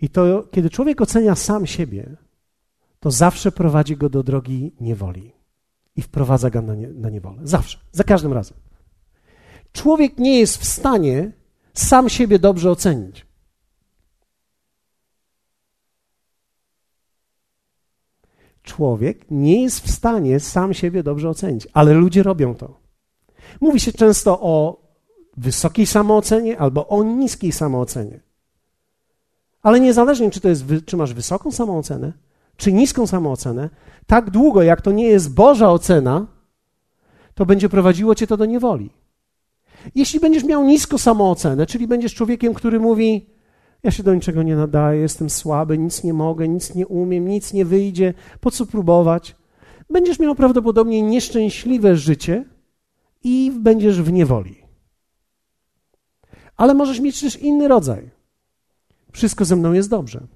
i 0.00 0.08
to, 0.08 0.48
kiedy 0.50 0.70
człowiek 0.70 1.00
ocenia 1.00 1.34
sam 1.34 1.66
siebie, 1.66 2.16
to 3.00 3.10
zawsze 3.10 3.52
prowadzi 3.52 3.96
go 3.96 4.08
do 4.08 4.22
drogi 4.22 4.74
niewoli 4.80 5.32
i 5.96 6.02
wprowadza 6.02 6.50
go 6.50 6.62
na, 6.62 6.74
nie, 6.74 6.88
na 6.88 7.10
niewolę. 7.10 7.40
Zawsze, 7.44 7.78
za 7.92 8.04
każdym 8.04 8.32
razem. 8.32 8.56
Człowiek 9.72 10.18
nie 10.18 10.38
jest 10.38 10.56
w 10.56 10.64
stanie 10.64 11.32
sam 11.74 12.08
siebie 12.08 12.38
dobrze 12.38 12.70
ocenić. 12.70 13.25
Człowiek 18.66 19.26
nie 19.30 19.62
jest 19.62 19.80
w 19.80 19.90
stanie 19.90 20.40
sam 20.40 20.74
siebie 20.74 21.02
dobrze 21.02 21.28
ocenić, 21.28 21.68
ale 21.72 21.94
ludzie 21.94 22.22
robią 22.22 22.54
to. 22.54 22.74
Mówi 23.60 23.80
się 23.80 23.92
często 23.92 24.40
o 24.40 24.82
wysokiej 25.36 25.86
samoocenie 25.86 26.58
albo 26.58 26.88
o 26.88 27.04
niskiej 27.04 27.52
samoocenie. 27.52 28.20
Ale 29.62 29.80
niezależnie, 29.80 30.30
czy, 30.30 30.40
to 30.40 30.48
jest, 30.48 30.64
czy 30.86 30.96
masz 30.96 31.14
wysoką 31.14 31.52
samoocenę, 31.52 32.12
czy 32.56 32.72
niską 32.72 33.06
samoocenę, 33.06 33.70
tak 34.06 34.30
długo 34.30 34.62
jak 34.62 34.80
to 34.80 34.92
nie 34.92 35.06
jest 35.06 35.34
Boża 35.34 35.70
ocena, 35.70 36.26
to 37.34 37.46
będzie 37.46 37.68
prowadziło 37.68 38.14
cię 38.14 38.26
to 38.26 38.36
do 38.36 38.44
niewoli. 38.44 38.90
Jeśli 39.94 40.20
będziesz 40.20 40.44
miał 40.44 40.64
niską 40.64 40.98
samoocenę, 40.98 41.66
czyli 41.66 41.86
będziesz 41.86 42.14
człowiekiem, 42.14 42.54
który 42.54 42.80
mówi: 42.80 43.26
Ja 43.86 43.92
się 43.92 44.02
do 44.02 44.14
niczego 44.14 44.42
nie 44.42 44.56
nadaję, 44.56 45.00
jestem 45.00 45.30
słaby, 45.30 45.78
nic 45.78 46.04
nie 46.04 46.12
mogę, 46.12 46.48
nic 46.48 46.74
nie 46.74 46.86
umiem, 46.86 47.28
nic 47.28 47.52
nie 47.52 47.64
wyjdzie, 47.64 48.14
po 48.40 48.50
co 48.50 48.66
próbować? 48.66 49.36
Będziesz 49.90 50.18
miał 50.18 50.34
prawdopodobnie 50.34 51.02
nieszczęśliwe 51.02 51.96
życie 51.96 52.44
i 53.24 53.52
będziesz 53.60 54.02
w 54.02 54.12
niewoli. 54.12 54.56
Ale 56.56 56.74
możesz 56.74 57.00
mieć 57.00 57.20
też 57.20 57.36
inny 57.36 57.68
rodzaj. 57.68 58.10
Wszystko 59.12 59.44
ze 59.44 59.56
mną 59.56 59.72
jest 59.72 59.90
dobrze. 59.90 60.26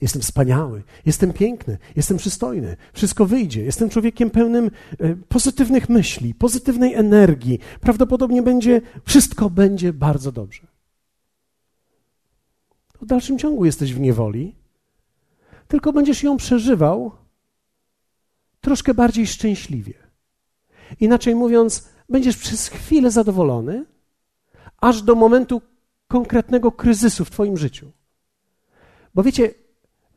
Jestem 0.00 0.22
wspaniały, 0.22 0.82
jestem 1.06 1.32
piękny, 1.32 1.78
jestem 1.96 2.16
przystojny, 2.16 2.76
wszystko 2.92 3.26
wyjdzie. 3.26 3.64
Jestem 3.64 3.90
człowiekiem 3.90 4.30
pełnym 4.30 4.70
e, 5.00 5.16
pozytywnych 5.28 5.88
myśli, 5.88 6.34
pozytywnej 6.34 6.94
energii. 6.94 7.58
Prawdopodobnie 7.80 8.42
będzie, 8.42 8.80
wszystko 9.04 9.50
będzie 9.50 9.92
bardzo 9.92 10.32
dobrze. 10.32 10.71
W 13.02 13.06
dalszym 13.06 13.38
ciągu 13.38 13.64
jesteś 13.64 13.94
w 13.94 14.00
niewoli, 14.00 14.54
tylko 15.68 15.92
będziesz 15.92 16.22
ją 16.22 16.36
przeżywał 16.36 17.10
troszkę 18.60 18.94
bardziej 18.94 19.26
szczęśliwie. 19.26 19.94
Inaczej 21.00 21.34
mówiąc, 21.34 21.88
będziesz 22.08 22.36
przez 22.36 22.68
chwilę 22.68 23.10
zadowolony, 23.10 23.84
aż 24.80 25.02
do 25.02 25.14
momentu 25.14 25.62
konkretnego 26.08 26.72
kryzysu 26.72 27.24
w 27.24 27.30
Twoim 27.30 27.56
życiu. 27.56 27.90
Bo 29.14 29.22
wiecie, 29.22 29.54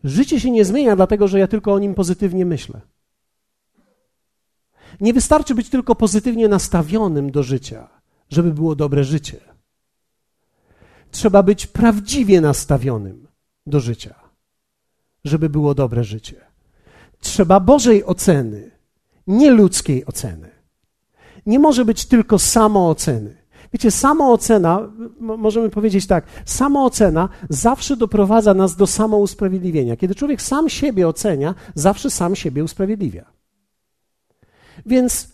życie 0.04 0.40
się 0.40 0.52
nie 0.52 0.66
zmienia, 0.66 0.96
dlatego 0.96 1.28
że 1.28 1.40
ja 1.40 1.48
tylko 1.48 1.74
o 1.74 1.80
nim 1.80 1.96
pozytywnie 1.96 2.46
myślę. 2.46 2.82
Nie 5.02 5.14
wystarczy 5.14 5.56
być 5.56 5.70
tylko 5.70 5.96
pozytywnie 5.96 6.48
nastawionym 6.48 7.32
do 7.32 7.44
życia, 7.44 7.90
żeby 8.30 8.52
było 8.52 8.76
dobre 8.76 9.04
życie. 9.04 9.55
Trzeba 11.16 11.44
być 11.44 11.68
prawdziwie 11.68 12.42
nastawionym 12.42 13.28
do 13.66 13.80
życia, 13.80 14.16
żeby 15.24 15.50
było 15.50 15.76
dobre 15.76 16.04
życie. 16.04 16.36
Trzeba 17.20 17.60
Bożej 17.60 18.06
oceny, 18.06 18.72
nie 19.28 19.52
ludzkiej 19.52 20.06
oceny. 20.06 20.50
Nie 21.46 21.60
może 21.60 21.86
być 21.86 22.06
tylko 22.06 22.40
samooceny. 22.40 23.38
Wiecie, 23.74 23.92
samoocena, 23.92 24.92
możemy 25.20 25.70
powiedzieć 25.70 26.08
tak, 26.08 26.26
samoocena 26.46 27.30
zawsze 27.50 27.98
doprowadza 27.98 28.54
nas 28.54 28.76
do 28.76 28.88
samousprawiedliwienia. 28.88 29.96
Kiedy 29.96 30.16
człowiek 30.16 30.42
sam 30.42 30.70
siebie 30.70 31.08
ocenia, 31.08 31.56
zawsze 31.76 32.10
sam 32.10 32.36
siebie 32.36 32.64
usprawiedliwia. 32.64 33.26
Więc 34.86 35.28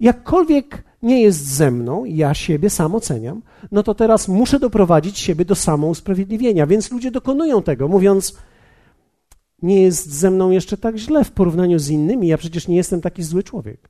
jakkolwiek 0.00 0.84
nie 1.06 1.22
jest 1.22 1.46
ze 1.46 1.70
mną, 1.70 2.04
ja 2.04 2.34
siebie 2.34 2.70
sam 2.70 2.94
oceniam, 2.94 3.42
no 3.72 3.82
to 3.82 3.94
teraz 3.94 4.28
muszę 4.28 4.58
doprowadzić 4.58 5.18
siebie 5.18 5.44
do 5.44 5.54
samousprawiedliwienia. 5.54 6.66
Więc 6.66 6.90
ludzie 6.90 7.10
dokonują 7.10 7.62
tego, 7.62 7.88
mówiąc, 7.88 8.36
nie 9.62 9.82
jest 9.82 10.10
ze 10.10 10.30
mną 10.30 10.50
jeszcze 10.50 10.76
tak 10.76 10.96
źle 10.96 11.24
w 11.24 11.30
porównaniu 11.30 11.78
z 11.78 11.88
innymi, 11.90 12.28
ja 12.28 12.38
przecież 12.38 12.68
nie 12.68 12.76
jestem 12.76 13.00
taki 13.00 13.22
zły 13.22 13.42
człowiek. 13.42 13.88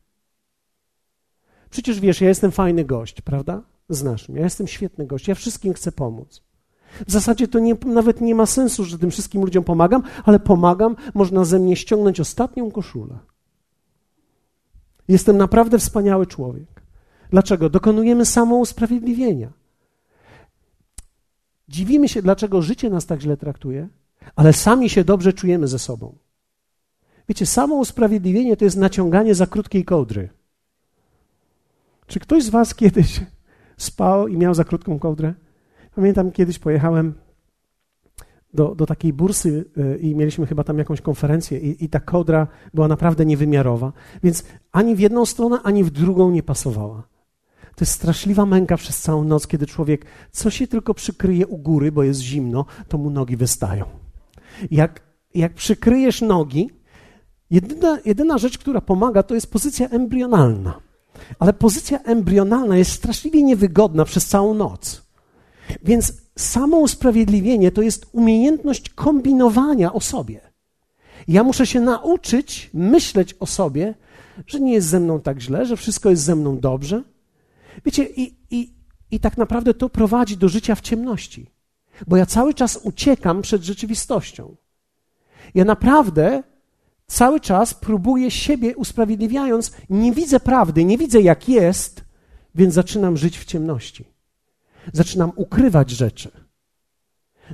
Przecież 1.71 2.01
wiesz, 2.01 2.21
ja 2.21 2.29
jestem 2.29 2.51
fajny 2.51 2.85
gość, 2.85 3.21
prawda? 3.21 3.63
Znasz 3.89 4.29
mnie, 4.29 4.39
ja 4.39 4.45
jestem 4.45 4.67
świetny 4.67 5.07
gość, 5.07 5.29
ja 5.29 5.35
wszystkim 5.35 5.73
chcę 5.73 5.93
pomóc. 5.93 6.43
W 7.07 7.13
zasadzie 7.13 7.49
to 7.49 7.59
nie, 7.59 7.77
nawet 7.87 8.21
nie 8.21 8.35
ma 8.35 8.47
sensu, 8.47 8.85
że 8.85 8.99
tym 8.99 9.11
wszystkim 9.11 9.43
ludziom 9.43 9.65
pomagam, 9.65 10.03
ale 10.25 10.39
pomagam, 10.41 10.97
można 11.15 11.45
ze 11.45 11.59
mnie 11.59 11.77
ściągnąć 11.77 12.21
ostatnią 12.21 12.71
koszulę. 12.71 13.19
Jestem 15.09 15.37
naprawdę 15.37 15.79
wspaniały 15.79 16.27
człowiek. 16.27 16.76
Dlaczego? 17.31 17.71
Dokonujemy 17.71 18.27
samousprawiedliwienia. 18.27 19.53
Dziwimy 21.69 22.09
się, 22.09 22.23
dlaczego 22.23 22.63
życie 22.63 22.91
nas 22.91 23.07
tak 23.07 23.21
źle 23.21 23.37
traktuje, 23.37 23.89
ale 24.37 24.53
sami 24.53 24.91
się 24.91 25.05
dobrze 25.05 25.33
czujemy 25.33 25.69
ze 25.69 25.79
sobą. 25.79 26.17
Wiecie, 27.29 27.47
samo 27.47 27.75
usprawiedliwienie 27.75 28.57
to 28.57 28.65
jest 28.65 28.77
naciąganie 28.77 29.35
za 29.35 29.47
krótkiej 29.47 29.85
kołdry. 29.85 30.29
Czy 32.07 32.21
ktoś 32.21 32.45
z 32.45 32.49
Was 32.49 32.75
kiedyś 32.75 33.21
spał 33.77 34.29
i 34.29 34.37
miał 34.37 34.55
za 34.55 34.65
krótką 34.65 34.99
kołdrę? 34.99 35.35
Pamiętam, 35.95 36.33
kiedyś 36.33 36.59
pojechałem 36.59 37.15
do, 38.55 38.75
do 38.75 38.87
takiej 38.87 39.13
bursy 39.13 39.65
y, 39.79 39.99
i 39.99 40.15
mieliśmy 40.15 40.47
chyba 40.47 40.65
tam 40.65 40.79
jakąś 40.79 41.01
konferencję 41.01 41.59
i, 41.59 41.85
i 41.85 41.89
ta 41.89 42.01
kodra 42.01 42.47
była 42.75 42.89
naprawdę 42.89 43.27
niewymiarowa, 43.27 43.93
więc 44.23 44.45
ani 44.73 44.97
w 44.97 44.99
jedną 45.01 45.27
stronę, 45.27 45.59
ani 45.63 45.85
w 45.85 45.91
drugą 45.91 46.31
nie 46.31 46.43
pasowała. 46.43 47.16
To 47.77 47.85
jest 47.85 47.93
straszliwa 47.93 48.47
męka 48.47 48.77
przez 48.77 49.01
całą 49.01 49.25
noc, 49.25 49.47
kiedy 49.47 49.67
człowiek 49.67 50.07
co 50.33 50.51
się 50.51 50.67
tylko 50.67 50.95
przykryje 50.95 51.47
u 51.47 51.59
góry, 51.59 51.93
bo 51.93 52.03
jest 52.03 52.21
zimno, 52.21 52.65
to 52.89 52.99
mu 52.99 53.11
nogi 53.11 53.37
wystają. 53.37 53.85
Jak, 54.71 55.01
jak 55.35 55.55
przykryjesz 55.55 56.23
nogi, 56.23 56.71
jedyna, 57.51 57.99
jedyna 58.05 58.39
rzecz, 58.39 58.59
która 58.59 58.81
pomaga, 58.81 59.23
to 59.23 59.35
jest 59.35 59.53
pozycja 59.53 59.89
embrionalna. 59.89 60.81
Ale 61.39 61.53
pozycja 61.53 62.03
embrionalna 62.03 62.77
jest 62.77 62.91
straszliwie 62.91 63.43
niewygodna 63.43 64.05
przez 64.05 64.27
całą 64.27 64.55
noc. 64.55 65.03
Więc 65.83 66.13
samo 66.39 66.77
usprawiedliwienie 66.77 67.73
to 67.73 67.83
jest 67.83 68.07
umiejętność 68.13 68.91
kombinowania 68.91 69.93
o 69.93 70.01
sobie. 70.01 70.41
Ja 71.29 71.45
muszę 71.45 71.67
się 71.67 71.81
nauczyć 71.81 72.71
myśleć 72.75 73.35
o 73.41 73.47
sobie, 73.47 73.95
że 74.47 74.61
nie 74.61 74.73
jest 74.73 74.89
ze 74.89 75.01
mną 75.01 75.21
tak 75.21 75.41
źle, 75.41 75.67
że 75.67 75.77
wszystko 75.77 76.11
jest 76.11 76.23
ze 76.23 76.37
mną 76.37 76.59
dobrze. 76.59 77.03
Wiecie, 77.85 78.05
i, 78.05 78.35
i, 78.51 78.75
i 79.11 79.21
tak 79.21 79.39
naprawdę 79.39 79.75
to 79.75 79.89
prowadzi 79.89 80.37
do 80.37 80.49
życia 80.49 80.75
w 80.75 80.81
ciemności, 80.81 81.51
bo 82.07 82.17
ja 82.17 82.27
cały 82.27 82.55
czas 82.55 82.77
uciekam 82.83 83.43
przed 83.43 83.63
rzeczywistością. 83.63 84.57
Ja 85.55 85.65
naprawdę 85.65 86.43
cały 87.07 87.41
czas 87.41 87.75
próbuję 87.75 88.31
siebie 88.31 88.77
usprawiedliwiając, 88.77 89.73
nie 89.91 90.13
widzę 90.13 90.41
prawdy, 90.41 90.85
nie 90.85 90.99
widzę 90.99 91.21
jak 91.21 91.49
jest, 91.49 92.05
więc 92.55 92.75
zaczynam 92.75 93.17
żyć 93.17 93.39
w 93.39 93.45
ciemności. 93.45 94.05
Zaczynam 94.93 95.33
ukrywać 95.37 95.91
rzeczy. 95.91 96.31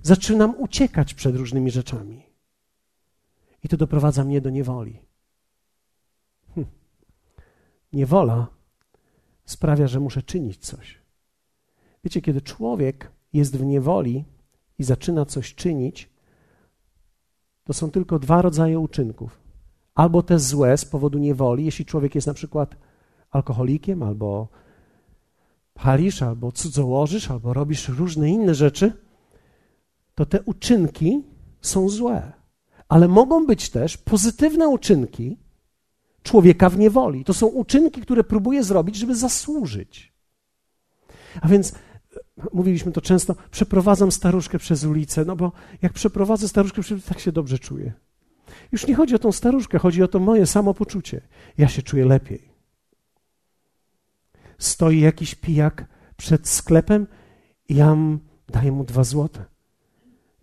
Zaczynam 0.03 0.55
uciekać 0.59 1.15
przed 1.15 1.37
różnymi 1.37 1.71
rzeczami. 1.71 2.23
I 3.65 3.69
to 3.69 3.77
doprowadza 3.77 4.25
mnie 4.25 4.41
do 4.41 4.51
niewoli. 4.51 5.03
Hm. 6.55 6.67
Niewola 7.93 8.47
sprawia, 9.45 9.87
że 9.87 10.01
muszę 10.01 10.23
czynić 10.23 10.59
coś. 10.59 10.99
Wiecie, 12.05 12.21
kiedy 12.21 12.41
człowiek 12.41 13.13
jest 13.33 13.57
w 13.57 13.65
niewoli 13.65 14.25
i 14.79 14.85
zaczyna 14.85 15.27
coś 15.27 15.55
czynić, 15.55 16.11
to 17.65 17.73
są 17.73 17.91
tylko 17.91 18.19
dwa 18.19 18.43
rodzaje 18.43 18.79
uczynków. 18.79 19.41
Albo 19.95 20.23
te 20.23 20.39
złe 20.39 20.77
z 20.77 20.85
powodu 20.85 21.19
niewoli, 21.19 21.65
jeśli 21.65 21.85
człowiek 21.85 22.15
jest 22.15 22.27
na 22.27 22.35
przykład 22.35 22.77
alkoholikiem, 23.31 24.03
albo 24.03 24.49
palisz, 25.75 26.23
albo 26.23 26.53
cudzołożysz, 26.53 27.31
albo 27.31 27.55
robisz 27.55 27.89
różne 27.89 28.31
inne 28.31 28.55
rzeczy, 28.55 28.93
to 30.15 30.27
te 30.27 30.43
uczynki 30.43 31.23
są 31.61 31.89
złe. 31.89 32.33
Ale 32.89 33.09
mogą 33.09 33.47
być 33.47 33.71
też 33.71 33.97
pozytywne 33.97 34.69
uczynki 34.69 35.39
człowieka 36.23 36.69
w 36.69 36.79
niewoli. 36.79 37.25
To 37.25 37.35
są 37.35 37.47
uczynki, 37.47 38.01
które 38.01 38.25
próbuje 38.25 38.65
zrobić, 38.65 38.97
żeby 38.97 39.15
zasłużyć. 39.15 40.13
A 41.41 41.49
więc 41.49 41.75
mówiliśmy 42.53 42.93
to 42.93 43.01
często, 43.01 43.35
przeprowadzam 43.51 44.13
staruszkę 44.13 44.59
przez 44.59 44.85
ulicę, 44.85 45.25
no 45.25 45.37
bo 45.37 45.53
jak 45.83 45.93
przeprowadzę 45.93 46.49
staruszkę 46.49 46.83
tak 47.09 47.19
się 47.19 47.33
dobrze 47.33 47.59
czuję. 47.59 47.93
Już 48.73 48.87
nie 48.87 48.95
chodzi 48.95 49.15
o 49.15 49.19
tą 49.19 49.33
staruszkę, 49.33 49.79
chodzi 49.79 50.03
o 50.03 50.09
to 50.09 50.19
moje 50.19 50.47
samopoczucie. 50.47 51.21
Ja 51.59 51.69
się 51.69 51.83
czuję 51.83 52.05
lepiej. 52.05 52.53
Stoi 54.59 55.01
jakiś 55.01 55.35
pijak 55.35 55.85
przed 56.17 56.49
sklepem 56.49 57.07
i 57.69 57.75
ja 57.75 57.97
daję 58.49 58.73
mu 58.73 58.85
dwa 58.85 59.05
złote. 59.05 59.45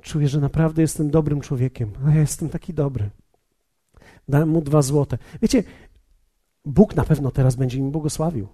Czuję, 0.02 0.28
że 0.28 0.40
naprawdę 0.40 0.82
jestem 0.82 1.12
dobrym 1.12 1.42
człowiekiem. 1.42 1.92
A 2.08 2.10
ja 2.10 2.20
jestem 2.20 2.50
taki 2.50 2.74
dobry. 2.74 3.10
Dałem 4.30 4.50
mu 4.50 4.62
dwa 4.62 4.82
złote. 4.82 5.18
Wiecie, 5.42 5.64
Bóg 6.66 6.96
na 6.96 7.04
pewno 7.04 7.32
teraz 7.32 7.56
będzie 7.56 7.82
mi 7.82 7.92
błogosławił, 7.92 8.48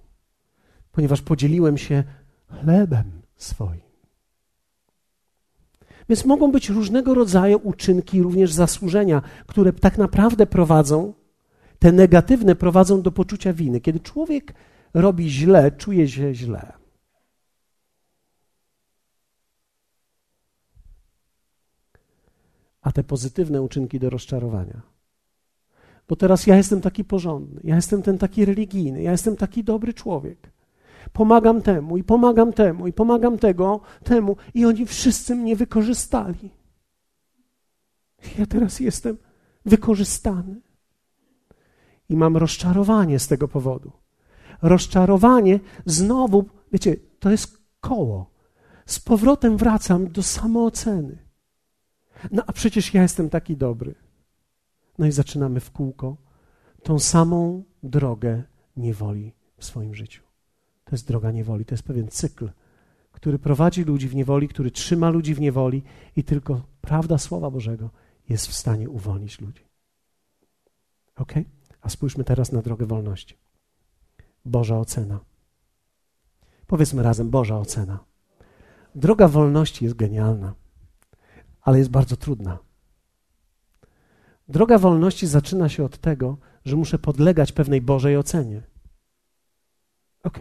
ponieważ 0.92 1.22
podzieliłem 1.22 1.78
się 1.78 2.04
chlebem 2.48 3.22
swoim. 3.36 3.82
Więc 6.10 6.26
mogą 6.26 6.52
być 6.52 6.70
różnego 6.70 7.14
rodzaju 7.14 7.60
uczynki, 7.64 8.22
również 8.22 8.52
zasłużenia, 8.52 9.22
które 9.48 9.74
tak 9.74 9.98
naprawdę 9.98 10.46
prowadzą, 10.46 11.14
te 11.80 11.92
negatywne 11.92 12.56
prowadzą 12.56 13.02
do 13.02 13.12
poczucia 13.12 13.54
winy. 13.54 13.82
Kiedy 13.82 14.00
człowiek 14.00 14.54
robi 14.94 15.30
źle, 15.30 15.72
czuje 15.72 16.08
się 16.08 16.36
źle. 16.36 16.74
A 22.82 22.92
te 22.92 23.04
pozytywne 23.04 23.62
uczynki 23.62 24.00
do 24.00 24.10
rozczarowania. 24.10 24.95
Bo 26.08 26.16
teraz 26.16 26.48
ja 26.48 26.58
jestem 26.58 26.82
taki 26.82 27.04
porządny, 27.04 27.62
ja 27.64 27.76
jestem 27.76 28.02
ten 28.02 28.18
taki 28.18 28.46
religijny, 28.46 29.02
ja 29.02 29.12
jestem 29.12 29.36
taki 29.36 29.64
dobry 29.64 29.94
człowiek 29.94 30.56
pomagam 31.14 31.62
temu 31.62 31.98
i 31.98 32.04
pomagam 32.04 32.54
temu 32.54 32.88
i 32.88 32.94
pomagam 32.94 33.38
tego, 33.38 33.82
temu 34.04 34.36
i 34.54 34.66
oni 34.66 34.86
wszyscy 34.86 35.36
mnie 35.36 35.56
wykorzystali. 35.56 36.50
Ja 38.40 38.46
teraz 38.46 38.80
jestem 38.80 39.18
wykorzystany. 39.66 40.62
I 42.10 42.16
mam 42.16 42.38
rozczarowanie 42.38 43.20
z 43.20 43.28
tego 43.28 43.48
powodu. 43.48 43.92
Rozczarowanie 44.62 45.60
znowu, 45.86 46.46
wiecie, 46.72 46.96
to 47.20 47.32
jest 47.32 47.58
koło. 47.80 48.30
Z 48.86 49.00
powrotem 49.00 49.58
wracam 49.58 50.12
do 50.12 50.24
samooceny. 50.24 51.18
No 52.32 52.44
a 52.48 52.54
przecież 52.54 52.94
ja 52.94 53.02
jestem 53.02 53.30
taki 53.30 53.58
dobry. 53.58 53.96
No 54.98 55.06
i 55.06 55.12
zaczynamy 55.12 55.60
w 55.60 55.72
kółko 55.72 56.18
tą 56.84 57.00
samą 57.00 57.64
drogę 57.84 58.44
niewoli 58.78 59.34
w 59.58 59.66
swoim 59.66 59.96
życiu. 59.96 60.24
To 60.84 60.92
jest 60.92 61.08
droga 61.08 61.32
niewoli, 61.32 61.66
to 61.66 61.74
jest 61.74 61.84
pewien 61.84 62.08
cykl, 62.08 62.50
który 63.12 63.40
prowadzi 63.40 63.84
ludzi 63.84 64.08
w 64.08 64.16
niewoli, 64.16 64.48
który 64.48 64.72
trzyma 64.72 65.10
ludzi 65.10 65.36
w 65.36 65.40
niewoli 65.40 65.84
i 66.16 66.24
tylko 66.24 66.62
prawda 66.82 67.18
Słowa 67.18 67.52
Bożego 67.52 67.90
jest 68.30 68.48
w 68.48 68.54
stanie 68.54 68.90
uwolnić 68.90 69.42
ludzi. 69.42 69.64
Ok? 71.16 71.34
A 71.82 71.90
spójrzmy 71.90 72.24
teraz 72.24 72.52
na 72.52 72.62
drogę 72.62 72.86
wolności. 72.86 73.38
Boża 74.46 74.80
ocena. 74.80 75.20
Powiedzmy 76.68 77.04
razem, 77.04 77.30
Boża 77.30 77.58
ocena. 77.58 78.00
Droga 78.96 79.28
wolności 79.28 79.86
jest 79.86 79.98
genialna, 79.98 80.54
ale 81.62 81.78
jest 81.78 81.90
bardzo 81.90 82.18
trudna. 82.18 82.65
Droga 84.48 84.78
wolności 84.78 85.28
zaczyna 85.28 85.70
się 85.70 85.84
od 85.84 85.98
tego, 85.98 86.38
że 86.66 86.76
muszę 86.76 87.00
podlegać 87.00 87.52
pewnej 87.52 87.82
Bożej 87.82 88.18
ocenie. 88.18 88.62
Ok. 90.24 90.40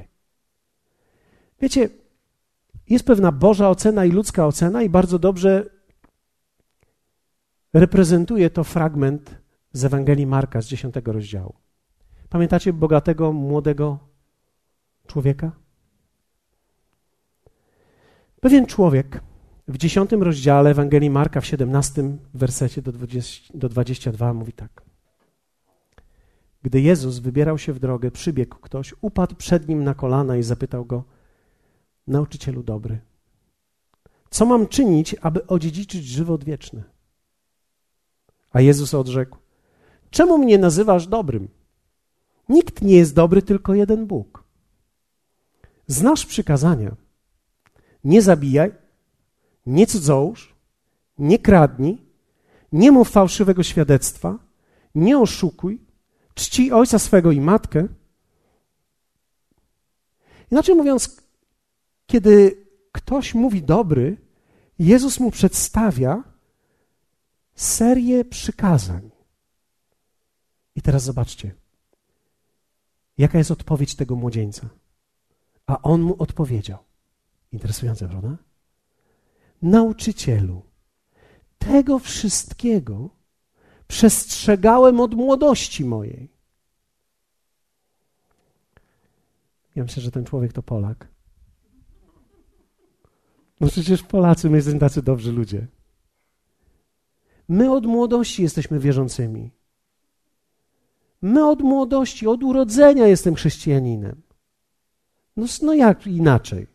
Wiecie, 1.60 1.88
jest 2.88 3.06
pewna 3.06 3.32
Boża 3.32 3.68
ocena 3.68 4.04
i 4.04 4.10
ludzka 4.10 4.46
ocena, 4.46 4.82
i 4.82 4.88
bardzo 4.88 5.18
dobrze 5.18 5.70
reprezentuje 7.72 8.50
to 8.50 8.64
fragment 8.64 9.36
z 9.72 9.84
Ewangelii 9.84 10.26
Marka 10.26 10.62
z 10.62 10.66
10 10.66 10.94
rozdziału. 11.04 11.54
Pamiętacie 12.28 12.72
bogatego, 12.72 13.32
młodego 13.32 13.98
człowieka? 15.06 15.52
Pewien 18.40 18.66
człowiek 18.66 19.20
w 19.68 19.78
10 19.78 20.12
rozdziale 20.12 20.70
Ewangelii 20.70 21.10
Marka 21.10 21.40
w 21.40 21.46
17 21.46 22.16
wersecie 22.34 22.82
do, 22.82 22.92
20, 22.92 23.58
do 23.58 23.68
22 23.68 24.34
mówi 24.34 24.52
tak. 24.52 24.82
Gdy 26.62 26.80
Jezus 26.80 27.18
wybierał 27.18 27.58
się 27.58 27.72
w 27.72 27.78
drogę, 27.78 28.10
przybiegł 28.10 28.56
ktoś, 28.56 28.94
upadł 29.00 29.34
przed 29.34 29.68
nim 29.68 29.84
na 29.84 29.94
kolana 29.94 30.36
i 30.36 30.42
zapytał 30.42 30.84
go: 30.84 31.04
Nauczycielu 32.06 32.62
dobry, 32.62 33.00
co 34.30 34.46
mam 34.46 34.68
czynić, 34.68 35.16
aby 35.20 35.46
odziedziczyć 35.46 36.04
żywot 36.04 36.44
wieczny? 36.44 36.82
A 38.52 38.60
Jezus 38.60 38.94
odrzekł: 38.94 39.38
Czemu 40.10 40.38
mnie 40.38 40.58
nazywasz 40.58 41.06
dobrym? 41.06 41.48
Nikt 42.48 42.82
nie 42.82 42.96
jest 42.96 43.14
dobry, 43.14 43.42
tylko 43.42 43.74
jeden 43.74 44.06
Bóg. 44.06 44.44
Znasz 45.86 46.26
przykazania. 46.26 46.96
Nie 48.04 48.22
zabijaj, 48.22 48.72
nie 49.66 49.86
cudzołóż, 49.86 50.54
nie 51.18 51.38
kradnij, 51.38 52.02
nie 52.72 52.92
mów 52.92 53.10
fałszywego 53.10 53.62
świadectwa, 53.62 54.38
nie 54.94 55.18
oszukuj, 55.18 55.80
czci 56.34 56.72
ojca 56.72 56.98
swego 56.98 57.32
i 57.32 57.40
matkę. 57.40 57.88
Inaczej 60.50 60.74
mówiąc, 60.74 61.22
kiedy 62.06 62.66
ktoś 62.92 63.34
mówi 63.34 63.62
dobry, 63.62 64.16
Jezus 64.78 65.20
mu 65.20 65.30
przedstawia 65.30 66.22
serię 67.54 68.24
przykazań. 68.24 69.10
I 70.76 70.82
teraz 70.82 71.02
zobaczcie, 71.02 71.54
jaka 73.18 73.38
jest 73.38 73.50
odpowiedź 73.50 73.94
tego 73.94 74.16
młodzieńca. 74.16 74.68
A 75.66 75.82
on 75.82 76.02
mu 76.02 76.22
odpowiedział. 76.22 76.78
Interesujące, 77.52 78.08
prawda? 78.08 78.36
Nauczycielu, 79.64 80.62
Tego 81.58 81.98
wszystkiego 81.98 83.10
przestrzegałem 83.86 85.00
od 85.00 85.14
młodości 85.14 85.84
mojej. 85.84 86.28
Ja 89.76 89.82
myślę, 89.82 90.02
że 90.02 90.10
ten 90.10 90.24
człowiek 90.24 90.52
to 90.52 90.62
Polak. 90.62 91.08
No 93.60 93.68
przecież 93.68 94.02
Polacy, 94.02 94.50
my 94.50 94.56
jesteśmy 94.56 94.80
tacy 94.80 95.02
dobrzy 95.02 95.32
ludzie. 95.32 95.66
My 97.48 97.72
od 97.72 97.86
młodości 97.86 98.42
jesteśmy 98.42 98.78
wierzącymi. 98.78 99.50
My 101.22 101.46
od 101.46 101.60
młodości, 101.60 102.26
od 102.26 102.42
urodzenia 102.42 103.06
jestem 103.06 103.34
chrześcijaninem. 103.34 104.22
No, 105.36 105.46
no 105.62 105.74
jak 105.74 106.06
inaczej? 106.06 106.66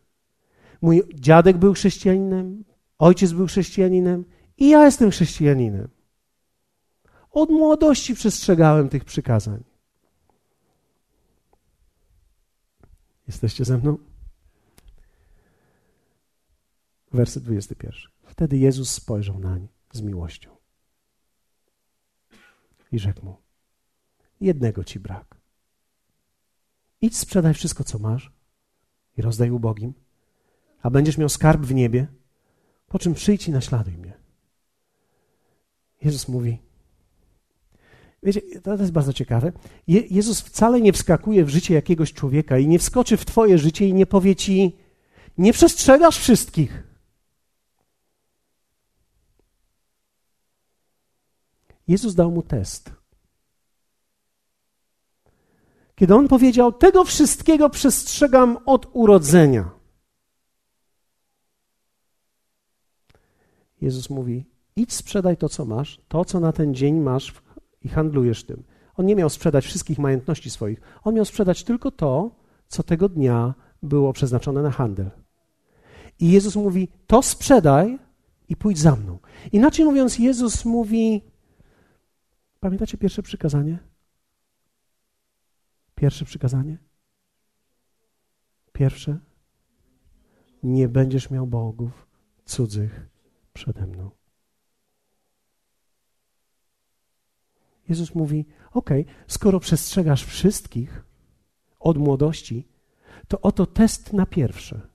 Mój 0.81 1.03
dziadek 1.15 1.57
był 1.57 1.73
chrześcijaninem, 1.73 2.63
ojciec 2.99 3.31
był 3.31 3.47
chrześcijaninem 3.47 4.25
i 4.57 4.69
ja 4.69 4.85
jestem 4.85 5.11
chrześcijaninem. 5.11 5.87
Od 7.31 7.49
młodości 7.49 8.15
przestrzegałem 8.15 8.89
tych 8.89 9.05
przykazań. 9.05 9.63
Jesteście 13.27 13.65
ze 13.65 13.77
mną? 13.77 13.97
Werset 17.11 17.43
21. 17.43 17.93
Wtedy 18.23 18.57
Jezus 18.57 18.91
spojrzał 18.91 19.39
nań 19.39 19.67
z 19.93 20.01
miłością 20.01 20.55
i 22.91 22.99
rzekł 22.99 23.25
mu: 23.25 23.37
Jednego 24.41 24.83
ci 24.83 24.99
brak. 24.99 25.35
Idź 27.01 27.17
sprzedaj 27.17 27.53
wszystko, 27.53 27.83
co 27.83 27.99
masz 27.99 28.31
i 29.17 29.21
rozdaj 29.21 29.51
ubogim, 29.51 29.93
a 30.81 30.89
będziesz 30.89 31.17
miał 31.17 31.29
skarb 31.29 31.61
w 31.61 31.73
niebie, 31.73 32.07
po 32.89 32.99
czym 32.99 33.13
przyjdź 33.13 33.47
i 33.47 33.51
naśladuj 33.51 33.93
mnie. 33.93 34.13
Jezus 36.01 36.27
mówi, 36.27 36.57
Wiecie, 38.23 38.41
to 38.63 38.75
jest 38.75 38.91
bardzo 38.91 39.13
ciekawe. 39.13 39.51
Je, 39.87 40.01
Jezus 40.01 40.41
wcale 40.41 40.81
nie 40.81 40.93
wskakuje 40.93 41.45
w 41.45 41.49
życie 41.49 41.73
jakiegoś 41.73 42.13
człowieka 42.13 42.57
i 42.57 42.67
nie 42.67 42.79
wskoczy 42.79 43.17
w 43.17 43.25
Twoje 43.25 43.57
życie 43.57 43.87
i 43.87 43.93
nie 43.93 44.05
powie 44.05 44.35
Ci: 44.35 44.77
Nie 45.37 45.53
przestrzegasz 45.53 46.17
wszystkich. 46.17 46.83
Jezus 51.87 52.15
dał 52.15 52.31
mu 52.31 52.43
test. 52.43 52.91
Kiedy 55.95 56.15
on 56.15 56.27
powiedział: 56.27 56.71
Tego 56.71 57.03
wszystkiego 57.03 57.69
przestrzegam 57.69 58.57
od 58.65 58.87
urodzenia. 58.93 59.78
Jezus 63.81 64.09
mówi: 64.09 64.45
Idź 64.75 64.93
sprzedaj 64.93 65.37
to, 65.37 65.49
co 65.49 65.65
masz, 65.65 66.01
to, 66.07 66.25
co 66.25 66.39
na 66.39 66.51
ten 66.51 66.75
dzień 66.75 66.99
masz 66.99 67.33
i 67.81 67.89
handlujesz 67.89 68.43
tym. 68.43 68.63
On 68.95 69.05
nie 69.05 69.15
miał 69.15 69.29
sprzedać 69.29 69.65
wszystkich 69.65 69.99
majątności 69.99 70.49
swoich. 70.49 70.81
On 71.03 71.15
miał 71.15 71.25
sprzedać 71.25 71.63
tylko 71.63 71.91
to, 71.91 72.35
co 72.67 72.83
tego 72.83 73.09
dnia 73.09 73.53
było 73.83 74.13
przeznaczone 74.13 74.61
na 74.61 74.71
handel. 74.71 75.11
I 76.19 76.31
Jezus 76.31 76.55
mówi: 76.55 76.87
To 77.07 77.21
sprzedaj 77.21 77.99
i 78.49 78.55
pójdź 78.55 78.79
za 78.79 78.95
mną. 78.95 79.19
Inaczej 79.51 79.85
mówiąc, 79.85 80.19
Jezus 80.19 80.65
mówi: 80.65 81.21
Pamiętacie 82.59 82.97
pierwsze 82.97 83.23
przykazanie? 83.23 83.79
Pierwsze 85.95 86.25
przykazanie? 86.25 86.77
Pierwsze? 88.73 89.19
Nie 90.63 90.89
będziesz 90.89 91.29
miał 91.29 91.47
bogów 91.47 92.07
cudzych 92.45 93.09
przede 93.59 93.87
mną. 93.87 94.11
Jezus 97.89 98.15
mówi: 98.15 98.45
OK, 98.71 98.89
skoro 99.27 99.59
przestrzegasz 99.59 100.25
wszystkich 100.25 101.03
od 101.79 101.97
młodości, 101.97 102.67
to 103.27 103.41
oto 103.41 103.65
test 103.65 104.13
na 104.13 104.25
pierwsze. 104.25 104.87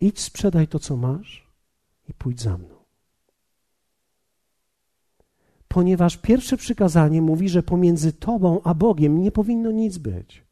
Idź, 0.00 0.20
sprzedaj 0.20 0.68
to, 0.68 0.78
co 0.78 0.96
masz 0.96 1.46
i 2.08 2.14
pójdź 2.14 2.40
za 2.40 2.58
mną. 2.58 2.76
Ponieważ 5.68 6.16
pierwsze 6.16 6.56
przykazanie 6.56 7.22
mówi, 7.22 7.48
że 7.48 7.62
pomiędzy 7.62 8.12
Tobą 8.12 8.60
a 8.64 8.74
Bogiem 8.74 9.22
nie 9.22 9.32
powinno 9.32 9.70
nic 9.70 9.98
być. 9.98 10.45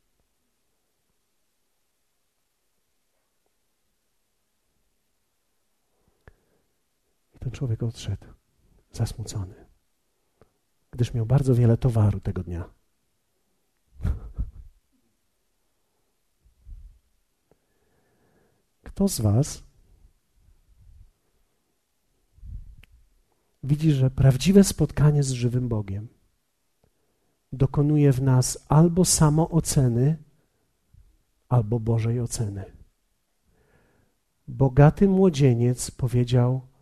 Ten 7.44 7.52
człowiek 7.52 7.82
odszedł 7.82 8.26
zasmucony, 8.92 9.54
gdyż 10.90 11.14
miał 11.14 11.26
bardzo 11.26 11.54
wiele 11.54 11.76
towaru 11.76 12.20
tego 12.20 12.42
dnia. 12.42 12.70
Kto 18.82 19.08
z 19.08 19.20
Was 19.20 19.62
widzi, 23.62 23.92
że 23.92 24.10
prawdziwe 24.10 24.64
spotkanie 24.64 25.22
z 25.22 25.30
żywym 25.30 25.68
Bogiem 25.68 26.08
dokonuje 27.52 28.12
w 28.12 28.22
nas 28.22 28.66
albo 28.68 29.04
samooceny, 29.04 30.16
albo 31.48 31.80
Bożej 31.80 32.20
oceny? 32.20 32.64
Bogaty 34.48 35.08
młodzieniec 35.08 35.90
powiedział: 35.90 36.73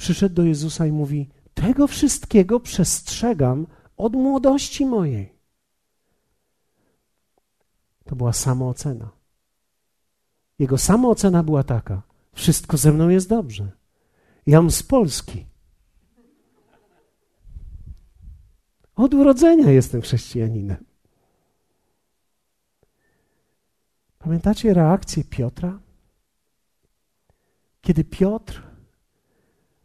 przyszedł 0.00 0.34
do 0.34 0.44
Jezusa 0.44 0.86
i 0.86 0.92
mówi: 0.92 1.28
Tego 1.54 1.86
wszystkiego 1.86 2.60
przestrzegam 2.60 3.66
od 3.96 4.12
młodości 4.12 4.86
mojej. 4.86 5.34
To 8.04 8.16
była 8.16 8.32
samoocena. 8.32 9.10
Jego 10.58 10.78
samoocena 10.78 11.42
była 11.42 11.62
taka: 11.62 12.02
Wszystko 12.32 12.76
ze 12.76 12.92
mną 12.92 13.08
jest 13.08 13.28
dobrze. 13.28 13.70
Jam 14.46 14.70
z 14.70 14.82
Polski. 14.82 15.46
Od 18.96 19.14
urodzenia 19.14 19.70
jestem 19.70 20.00
chrześcijaninem. 20.00 20.84
Pamiętacie 24.18 24.74
reakcję 24.74 25.24
Piotra? 25.24 25.78
Kiedy 27.80 28.04
Piotr 28.04 28.69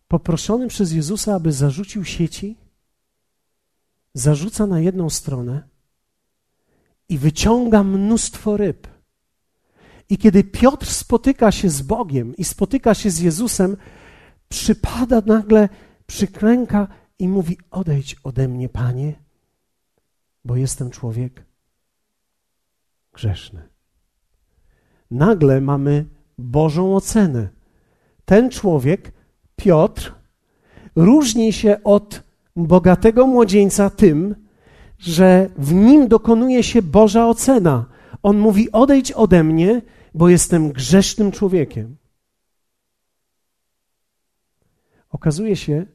poproszony 0.08 0.68
przez 0.68 0.92
Jezusa, 0.92 1.36
aby 1.36 1.52
zarzucił 1.52 2.06
sieci, 2.06 2.58
zarzuca 4.14 4.68
na 4.68 4.80
jedną 4.80 5.10
stronę 5.10 5.68
i 7.10 7.18
wyciąga 7.18 7.84
mnóstwo 7.84 8.58
ryb. 8.58 8.88
I 10.10 10.18
kiedy 10.18 10.44
Piotr 10.44 10.88
spotyka 10.88 11.52
się 11.52 11.70
z 11.70 11.82
Bogiem 11.82 12.36
i 12.36 12.44
spotyka 12.44 12.94
się 12.94 13.10
z 13.10 13.20
Jezusem, 13.20 13.78
przypada 14.50 15.22
nagle, 15.26 15.70
przyklęka 16.08 16.88
i 17.20 17.28
mówi: 17.28 17.58
Odejdź 17.72 18.16
ode 18.24 18.48
mnie, 18.48 18.70
panie, 18.70 19.14
bo 20.46 20.56
jestem 20.56 20.90
człowiek 20.90 21.46
grzeszny. 23.14 23.70
Nagle 25.12 25.62
mamy 25.62 26.06
Bożą 26.38 26.96
ocenę. 26.96 27.50
Ten 28.26 28.50
człowiek 28.50 29.15
Piotr 29.56 30.14
różni 30.96 31.54
się 31.54 31.84
od 31.84 32.24
bogatego 32.56 33.28
młodzieńca 33.28 33.90
tym, 33.90 34.36
że 35.00 35.50
w 35.58 35.74
nim 35.74 36.08
dokonuje 36.08 36.64
się 36.64 36.82
Boża 36.82 37.28
ocena. 37.28 37.86
On 38.24 38.38
mówi: 38.38 38.72
Odejdź 38.72 39.12
ode 39.12 39.44
mnie, 39.44 39.82
bo 40.14 40.30
jestem 40.30 40.72
grzesznym 40.72 41.32
człowiekiem. 41.32 41.98
Okazuje 45.10 45.56
się, 45.56 45.86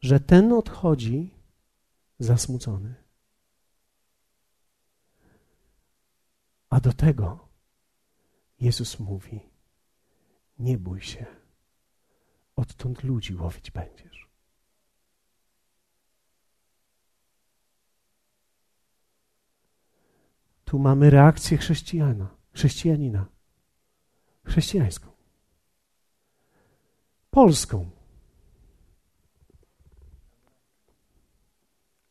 że 0.00 0.20
ten 0.20 0.52
odchodzi 0.52 1.30
zasmucony. 2.18 2.94
A 6.70 6.80
do 6.80 6.92
tego 6.92 7.48
Jezus 8.60 9.00
mówi: 9.00 9.40
Nie 10.58 10.78
bój 10.78 11.00
się 11.00 11.35
odtąd 12.56 13.02
ludzi 13.02 13.34
łowić 13.34 13.70
będziesz. 13.70 14.28
Tu 20.64 20.78
mamy 20.78 21.10
reakcję 21.10 21.58
chrześcijana, 21.58 22.36
chrześcijanina, 22.52 23.26
chrześcijańską, 24.44 25.10
polską. 27.30 27.90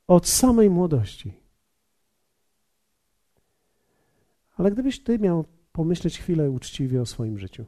Od 0.08 0.28
samej 0.28 0.70
młodości. 0.70 1.34
Ale 4.56 4.72
gdybyś 4.72 5.04
ty 5.04 5.20
miał 5.20 5.46
pomyśleć 5.72 6.20
chwilę 6.20 6.52
uczciwie 6.52 7.02
o 7.02 7.06
swoim 7.06 7.40
życiu. 7.40 7.66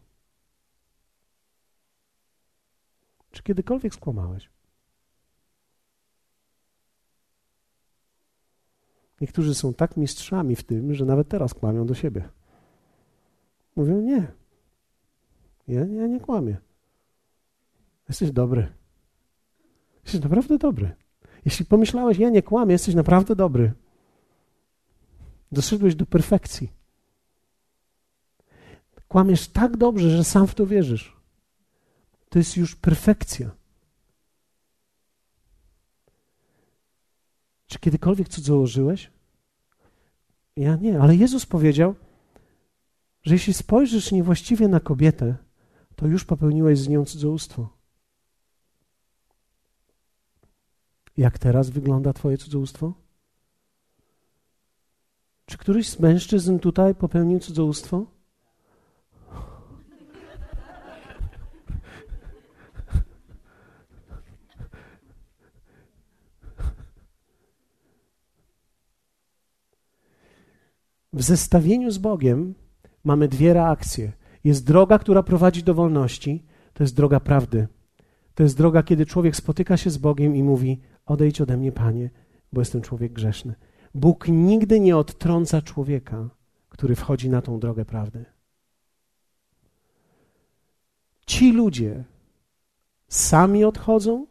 Czy 3.37 3.43
kiedykolwiek 3.43 3.93
skłamałeś? 3.93 4.49
Niektórzy 9.21 9.55
są 9.55 9.73
tak 9.73 9.97
mistrzami 9.97 10.55
w 10.55 10.63
tym, 10.63 10.93
że 10.93 11.05
nawet 11.05 11.29
teraz 11.29 11.53
kłamią 11.53 11.85
do 11.85 11.93
siebie. 11.93 12.29
Mówią, 13.75 14.01
nie, 14.01 14.27
ja, 15.67 15.85
ja 15.85 16.07
nie 16.07 16.19
kłamię. 16.19 16.57
Jesteś 18.09 18.31
dobry. 18.31 18.67
Jesteś 20.03 20.21
naprawdę 20.21 20.57
dobry. 20.57 20.95
Jeśli 21.45 21.65
pomyślałeś, 21.65 22.17
ja 22.17 22.29
nie 22.29 22.43
kłamię, 22.43 22.71
jesteś 22.71 22.95
naprawdę 22.95 23.35
dobry. 23.35 23.73
Doszedłeś 25.51 25.95
do 25.95 26.05
perfekcji. 26.05 26.71
Kłamiesz 29.07 29.47
tak 29.47 29.77
dobrze, 29.77 30.09
że 30.09 30.23
sam 30.23 30.47
w 30.47 30.55
to 30.55 30.65
wierzysz. 30.65 31.16
To 32.29 32.39
jest 32.39 32.57
już 32.57 32.75
perfekcja. 32.75 33.51
Czy 37.67 37.79
kiedykolwiek 37.79 38.29
cudzołożyłeś? 38.29 39.11
Ja 40.55 40.75
nie, 40.75 40.99
ale 40.99 41.15
Jezus 41.15 41.45
powiedział, 41.45 41.95
że 43.21 43.35
jeśli 43.35 43.53
spojrzysz 43.53 44.11
niewłaściwie 44.11 44.67
na 44.67 44.79
kobietę, 44.79 45.35
to 45.95 46.07
już 46.07 46.25
popełniłeś 46.25 46.79
z 46.79 46.87
nią 46.87 47.05
cudzołóstwo. 47.05 47.77
Jak 51.17 51.39
teraz 51.39 51.69
wygląda 51.69 52.13
Twoje 52.13 52.37
cudzołóstwo? 52.37 52.93
Czy 55.45 55.57
któryś 55.57 55.89
z 55.89 55.99
mężczyzn 55.99 56.59
tutaj 56.59 56.95
popełnił 56.95 57.39
cudzołóstwo? 57.39 58.16
W 71.17 71.21
zestawieniu 71.21 71.91
z 71.91 71.97
Bogiem 71.97 72.55
mamy 73.03 73.27
dwie 73.27 73.53
reakcje. 73.53 74.11
Jest 74.43 74.65
droga, 74.65 74.99
która 74.99 75.23
prowadzi 75.23 75.63
do 75.63 75.73
wolności, 75.73 76.43
to 76.73 76.83
jest 76.83 76.95
droga 76.95 77.19
prawdy. 77.19 77.67
To 78.35 78.43
jest 78.43 78.57
droga, 78.57 78.83
kiedy 78.83 79.05
człowiek 79.05 79.35
spotyka 79.35 79.77
się 79.77 79.89
z 79.89 79.97
Bogiem 79.97 80.35
i 80.35 80.43
mówi: 80.43 80.81
Odejdź 81.05 81.41
ode 81.41 81.57
mnie, 81.57 81.71
Panie, 81.71 82.09
bo 82.53 82.61
jestem 82.61 82.81
człowiek 82.81 83.13
grzeszny. 83.13 83.55
Bóg 83.93 84.27
nigdy 84.27 84.79
nie 84.79 84.97
odtrąca 84.97 85.61
człowieka, 85.61 86.29
który 86.69 86.95
wchodzi 86.95 87.29
na 87.29 87.41
tą 87.41 87.59
drogę 87.59 87.85
prawdy. 87.85 88.25
Ci 91.25 91.51
ludzie 91.51 92.03
sami 93.07 93.63
odchodzą 93.63 94.25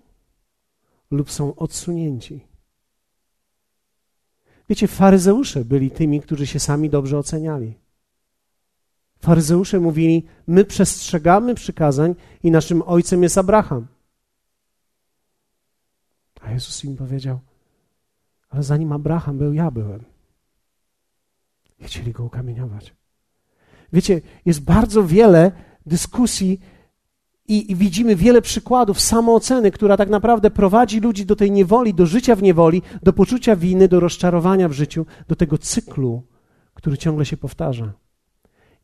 lub 1.10 1.30
są 1.30 1.54
odsunięci. 1.54 2.46
Wiecie, 4.68 4.88
faryzeusze 4.88 5.64
byli 5.64 5.90
tymi, 5.90 6.20
którzy 6.20 6.46
się 6.46 6.60
sami 6.60 6.90
dobrze 6.90 7.18
oceniali. 7.18 7.74
Faryzeusze 9.18 9.80
mówili: 9.80 10.26
My 10.46 10.64
przestrzegamy 10.64 11.54
przykazań 11.54 12.14
i 12.42 12.50
naszym 12.50 12.82
ojcem 12.82 13.22
jest 13.22 13.38
Abraham. 13.38 13.86
A 16.40 16.50
Jezus 16.50 16.84
im 16.84 16.96
powiedział: 16.96 17.40
Ale 18.48 18.62
zanim 18.62 18.92
Abraham 18.92 19.38
był, 19.38 19.52
ja 19.52 19.70
byłem. 19.70 20.04
I 21.78 21.84
chcieli 21.84 22.12
go 22.12 22.24
ukamieniować. 22.24 22.94
Wiecie, 23.92 24.20
jest 24.44 24.60
bardzo 24.60 25.04
wiele 25.04 25.52
dyskusji 25.86 26.60
i, 27.48 27.76
widzimy 27.76 28.16
wiele 28.16 28.42
przykładów 28.42 29.00
samooceny, 29.00 29.70
która 29.70 29.96
tak 29.96 30.08
naprawdę 30.08 30.50
prowadzi 30.50 31.00
ludzi 31.00 31.26
do 31.26 31.36
tej 31.36 31.50
niewoli, 31.50 31.94
do 31.94 32.06
życia 32.06 32.36
w 32.36 32.42
niewoli, 32.42 32.82
do 33.02 33.12
poczucia 33.12 33.56
winy, 33.56 33.88
do 33.88 34.00
rozczarowania 34.00 34.68
w 34.68 34.72
życiu, 34.72 35.06
do 35.28 35.36
tego 35.36 35.58
cyklu, 35.58 36.22
który 36.74 36.98
ciągle 36.98 37.24
się 37.26 37.36
powtarza. 37.36 37.92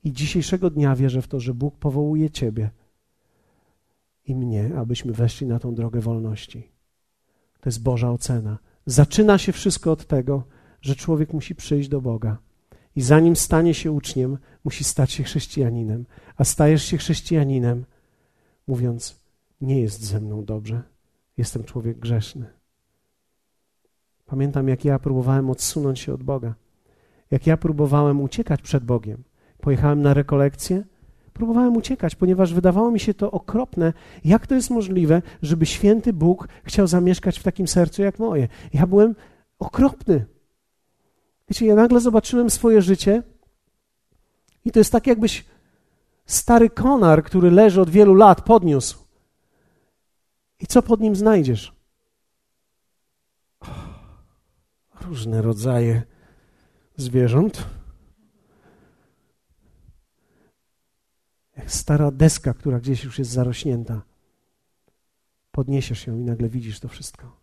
I 0.04 0.12
dzisiejszego 0.12 0.70
dnia 0.70 0.96
wierzę 0.96 1.22
w 1.22 1.28
to, 1.28 1.40
że 1.40 1.54
Bóg 1.54 1.76
powołuje 1.78 2.30
Ciebie 2.30 2.70
i 4.26 4.34
mnie, 4.34 4.70
abyśmy 4.76 5.12
weszli 5.12 5.46
na 5.46 5.58
tą 5.58 5.74
drogę 5.74 6.00
wolności. 6.00 6.68
To 7.60 7.68
jest 7.68 7.82
Boża 7.82 8.10
ocena. 8.10 8.58
Zaczyna 8.86 9.38
się 9.38 9.52
wszystko 9.52 9.92
od 9.92 10.06
tego, 10.06 10.42
że 10.80 10.96
człowiek 10.96 11.32
musi 11.32 11.54
przyjść 11.54 11.88
do 11.88 12.00
Boga. 12.00 12.38
I 12.96 13.02
zanim 13.02 13.36
stanie 13.36 13.74
się 13.74 13.92
uczniem, 13.92 14.38
musi 14.64 14.84
stać 14.84 15.12
się 15.12 15.24
chrześcijaninem. 15.24 16.04
A 16.36 16.44
stajesz 16.44 16.84
się 16.84 16.96
chrześcijaninem, 16.96 17.84
mówiąc: 18.66 19.20
Nie 19.60 19.80
jest 19.80 20.04
ze 20.04 20.20
mną 20.20 20.44
dobrze, 20.44 20.82
jestem 21.36 21.64
człowiek 21.64 21.98
grzeszny. 21.98 22.46
Pamiętam, 24.26 24.68
jak 24.68 24.84
ja 24.84 24.98
próbowałem 24.98 25.50
odsunąć 25.50 26.00
się 26.00 26.14
od 26.14 26.22
Boga, 26.22 26.54
jak 27.30 27.46
ja 27.46 27.56
próbowałem 27.56 28.20
uciekać 28.20 28.62
przed 28.62 28.84
Bogiem. 28.84 29.22
Pojechałem 29.60 30.02
na 30.02 30.14
rekolekcję, 30.14 30.84
próbowałem 31.32 31.76
uciekać, 31.76 32.14
ponieważ 32.14 32.54
wydawało 32.54 32.90
mi 32.90 33.00
się 33.00 33.14
to 33.14 33.30
okropne. 33.30 33.92
Jak 34.24 34.46
to 34.46 34.54
jest 34.54 34.70
możliwe, 34.70 35.22
żeby 35.42 35.66
święty 35.66 36.12
Bóg 36.12 36.48
chciał 36.64 36.86
zamieszkać 36.86 37.38
w 37.38 37.42
takim 37.42 37.68
sercu 37.68 38.02
jak 38.02 38.18
moje? 38.18 38.48
Ja 38.72 38.86
byłem 38.86 39.14
okropny. 39.58 40.26
Wiecie, 41.48 41.66
ja 41.66 41.74
nagle 41.74 42.00
zobaczyłem 42.00 42.50
swoje 42.50 42.82
życie 42.82 43.22
i 44.64 44.70
to 44.70 44.80
jest 44.80 44.92
tak, 44.92 45.06
jakbyś 45.06 45.44
stary 46.26 46.70
konar, 46.70 47.24
który 47.24 47.50
leży 47.50 47.80
od 47.80 47.90
wielu 47.90 48.14
lat, 48.14 48.44
podniósł. 48.44 48.98
I 50.60 50.66
co 50.66 50.82
pod 50.82 51.00
nim 51.00 51.16
znajdziesz? 51.16 51.74
Różne 55.00 55.42
rodzaje 55.42 56.02
zwierząt. 56.96 57.66
Jak 61.56 61.72
stara 61.72 62.10
deska, 62.10 62.54
która 62.54 62.80
gdzieś 62.80 63.04
już 63.04 63.18
jest 63.18 63.30
zarośnięta. 63.30 64.02
Podniesiesz 65.50 66.06
ją 66.06 66.18
i 66.18 66.24
nagle 66.24 66.48
widzisz 66.48 66.80
to 66.80 66.88
wszystko. 66.88 67.42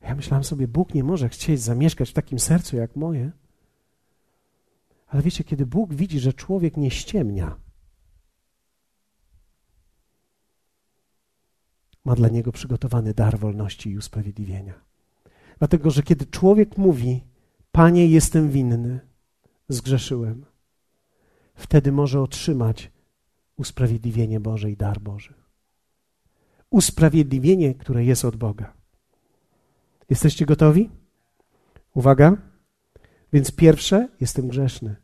Ja 0.00 0.14
myślałem 0.14 0.44
sobie, 0.44 0.68
Bóg 0.68 0.94
nie 0.94 1.04
może 1.04 1.28
chcieć 1.28 1.60
zamieszkać 1.60 2.10
w 2.10 2.12
takim 2.12 2.38
sercu 2.38 2.76
jak 2.76 2.96
moje. 2.96 3.30
Ale 5.12 5.22
wiecie, 5.22 5.44
kiedy 5.44 5.66
Bóg 5.66 5.94
widzi, 5.94 6.20
że 6.20 6.32
człowiek 6.32 6.76
nie 6.76 6.90
ściemnia, 6.90 7.56
ma 12.04 12.14
dla 12.14 12.28
niego 12.28 12.52
przygotowany 12.52 13.14
dar 13.14 13.38
wolności 13.38 13.90
i 13.90 13.98
usprawiedliwienia. 13.98 14.74
Dlatego, 15.58 15.90
że 15.90 16.02
kiedy 16.02 16.26
człowiek 16.26 16.78
mówi, 16.78 17.24
Panie, 17.72 18.06
jestem 18.06 18.50
winny, 18.50 19.00
zgrzeszyłem, 19.68 20.46
wtedy 21.54 21.92
może 21.92 22.20
otrzymać 22.20 22.92
usprawiedliwienie 23.56 24.40
Boże 24.40 24.70
i 24.70 24.76
dar 24.76 25.00
Boży. 25.00 25.34
Usprawiedliwienie, 26.70 27.74
które 27.74 28.04
jest 28.04 28.24
od 28.24 28.36
Boga. 28.36 28.72
Jesteście 30.10 30.46
gotowi? 30.46 30.90
Uwaga. 31.94 32.51
Więc 33.32 33.52
pierwsze, 33.52 34.08
jestem 34.20 34.48
grzeszny. 34.48 34.96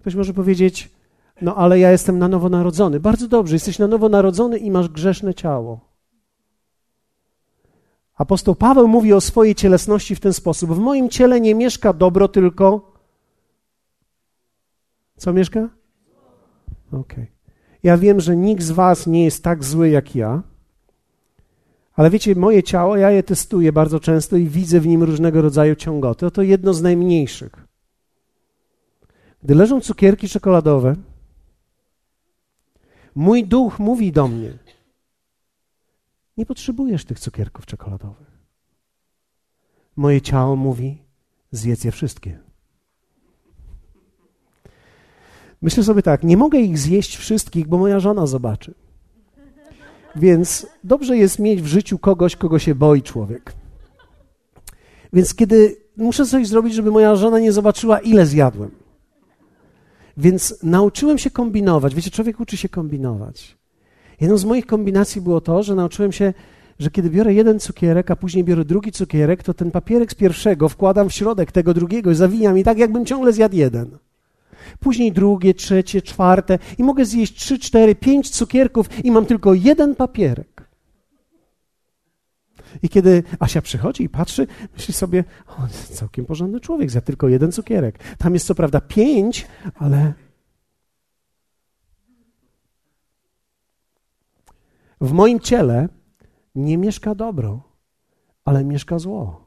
Ktoś 0.00 0.14
może 0.14 0.34
powiedzieć, 0.34 0.90
no 1.42 1.56
ale 1.56 1.78
ja 1.78 1.90
jestem 1.90 2.18
na 2.18 2.28
nowo 2.28 2.48
narodzony. 2.48 3.00
Bardzo 3.00 3.28
dobrze, 3.28 3.56
jesteś 3.56 3.78
na 3.78 3.86
nowo 3.86 4.08
narodzony 4.08 4.58
i 4.58 4.70
masz 4.70 4.88
grzeszne 4.88 5.34
ciało. 5.34 5.80
Apostoł 8.14 8.54
Paweł 8.54 8.88
mówi 8.88 9.12
o 9.12 9.20
swojej 9.20 9.54
cielesności 9.54 10.16
w 10.16 10.20
ten 10.20 10.32
sposób: 10.32 10.70
W 10.70 10.78
moim 10.78 11.08
ciele 11.08 11.40
nie 11.40 11.54
mieszka 11.54 11.92
dobro, 11.92 12.28
tylko. 12.28 12.92
Co 15.16 15.32
mieszka? 15.32 15.68
Okej. 16.88 17.00
Okay. 17.00 17.26
Ja 17.82 17.98
wiem, 17.98 18.20
że 18.20 18.36
nikt 18.36 18.62
z 18.62 18.70
Was 18.70 19.06
nie 19.06 19.24
jest 19.24 19.44
tak 19.44 19.64
zły 19.64 19.88
jak 19.88 20.14
ja, 20.16 20.42
ale 21.94 22.10
wiecie, 22.10 22.34
moje 22.34 22.62
ciało, 22.62 22.96
ja 22.96 23.10
je 23.10 23.22
testuję 23.22 23.72
bardzo 23.72 24.00
często 24.00 24.36
i 24.36 24.46
widzę 24.46 24.80
w 24.80 24.86
nim 24.86 25.02
różnego 25.02 25.42
rodzaju 25.42 25.74
ciągoty. 25.74 26.26
Oto 26.26 26.42
jedno 26.42 26.74
z 26.74 26.82
najmniejszych. 26.82 27.52
Gdy 29.42 29.54
leżą 29.54 29.80
cukierki 29.80 30.28
czekoladowe, 30.28 30.96
Mój 33.14 33.46
duch 33.46 33.78
mówi 33.78 34.12
do 34.12 34.28
mnie: 34.28 34.58
Nie 36.36 36.46
potrzebujesz 36.46 37.04
tych 37.04 37.20
cukierków 37.20 37.66
czekoladowych. 37.66 38.30
Moje 39.96 40.20
ciało 40.20 40.56
mówi: 40.56 41.02
Zjedz 41.50 41.84
je 41.84 41.92
wszystkie. 41.92 42.38
Myślę 45.62 45.84
sobie 45.84 46.02
tak: 46.02 46.22
Nie 46.22 46.36
mogę 46.36 46.58
ich 46.58 46.78
zjeść 46.78 47.16
wszystkich, 47.16 47.68
bo 47.68 47.78
moja 47.78 48.00
żona 48.00 48.26
zobaczy. 48.26 48.74
Więc 50.16 50.66
dobrze 50.84 51.16
jest 51.16 51.38
mieć 51.38 51.62
w 51.62 51.66
życiu 51.66 51.98
kogoś, 51.98 52.36
kogo 52.36 52.58
się 52.58 52.74
boi 52.74 53.02
człowiek. 53.02 53.52
Więc 55.12 55.34
kiedy 55.34 55.76
muszę 55.96 56.26
coś 56.26 56.46
zrobić, 56.46 56.74
żeby 56.74 56.90
moja 56.90 57.16
żona 57.16 57.38
nie 57.38 57.52
zobaczyła, 57.52 57.98
ile 57.98 58.26
zjadłem. 58.26 58.70
Więc 60.16 60.58
nauczyłem 60.62 61.18
się 61.18 61.30
kombinować. 61.30 61.94
Wiecie, 61.94 62.10
człowiek 62.10 62.40
uczy 62.40 62.56
się 62.56 62.68
kombinować. 62.68 63.56
Jedną 64.20 64.36
z 64.36 64.44
moich 64.44 64.66
kombinacji 64.66 65.20
było 65.20 65.40
to, 65.40 65.62
że 65.62 65.74
nauczyłem 65.74 66.12
się, 66.12 66.32
że 66.78 66.90
kiedy 66.90 67.10
biorę 67.10 67.34
jeden 67.34 67.60
cukierek, 67.60 68.10
a 68.10 68.16
później 68.16 68.44
biorę 68.44 68.64
drugi 68.64 68.92
cukierek, 68.92 69.42
to 69.42 69.54
ten 69.54 69.70
papierek 69.70 70.12
z 70.12 70.14
pierwszego 70.14 70.68
wkładam 70.68 71.08
w 71.08 71.12
środek 71.12 71.52
tego 71.52 71.74
drugiego 71.74 72.10
i 72.10 72.14
zawijam 72.14 72.58
i 72.58 72.64
tak, 72.64 72.78
jakbym 72.78 73.06
ciągle 73.06 73.32
zjadł 73.32 73.56
jeden. 73.56 73.98
Później 74.80 75.12
drugie, 75.12 75.54
trzecie, 75.54 76.02
czwarte 76.02 76.58
i 76.78 76.82
mogę 76.82 77.04
zjeść 77.04 77.34
trzy, 77.34 77.58
cztery, 77.58 77.94
pięć 77.94 78.30
cukierków 78.30 79.04
i 79.04 79.10
mam 79.10 79.26
tylko 79.26 79.54
jeden 79.54 79.94
papierek. 79.94 80.68
I 82.82 82.88
kiedy 82.88 83.22
Asia 83.38 83.62
przychodzi 83.62 84.02
i 84.02 84.08
patrzy, 84.08 84.46
myśli 84.74 84.94
sobie, 84.94 85.24
o, 85.48 85.68
całkiem 85.94 86.26
porządny 86.26 86.60
człowiek, 86.60 86.90
za 86.90 87.00
tylko 87.00 87.28
jeden 87.28 87.52
cukierek. 87.52 88.16
Tam 88.18 88.34
jest 88.34 88.46
co 88.46 88.54
prawda 88.54 88.80
pięć, 88.80 89.46
ale 89.74 90.12
w 95.00 95.12
moim 95.12 95.40
ciele 95.40 95.88
nie 96.54 96.78
mieszka 96.78 97.14
dobro, 97.14 97.62
ale 98.44 98.64
mieszka 98.64 98.98
zło. 98.98 99.44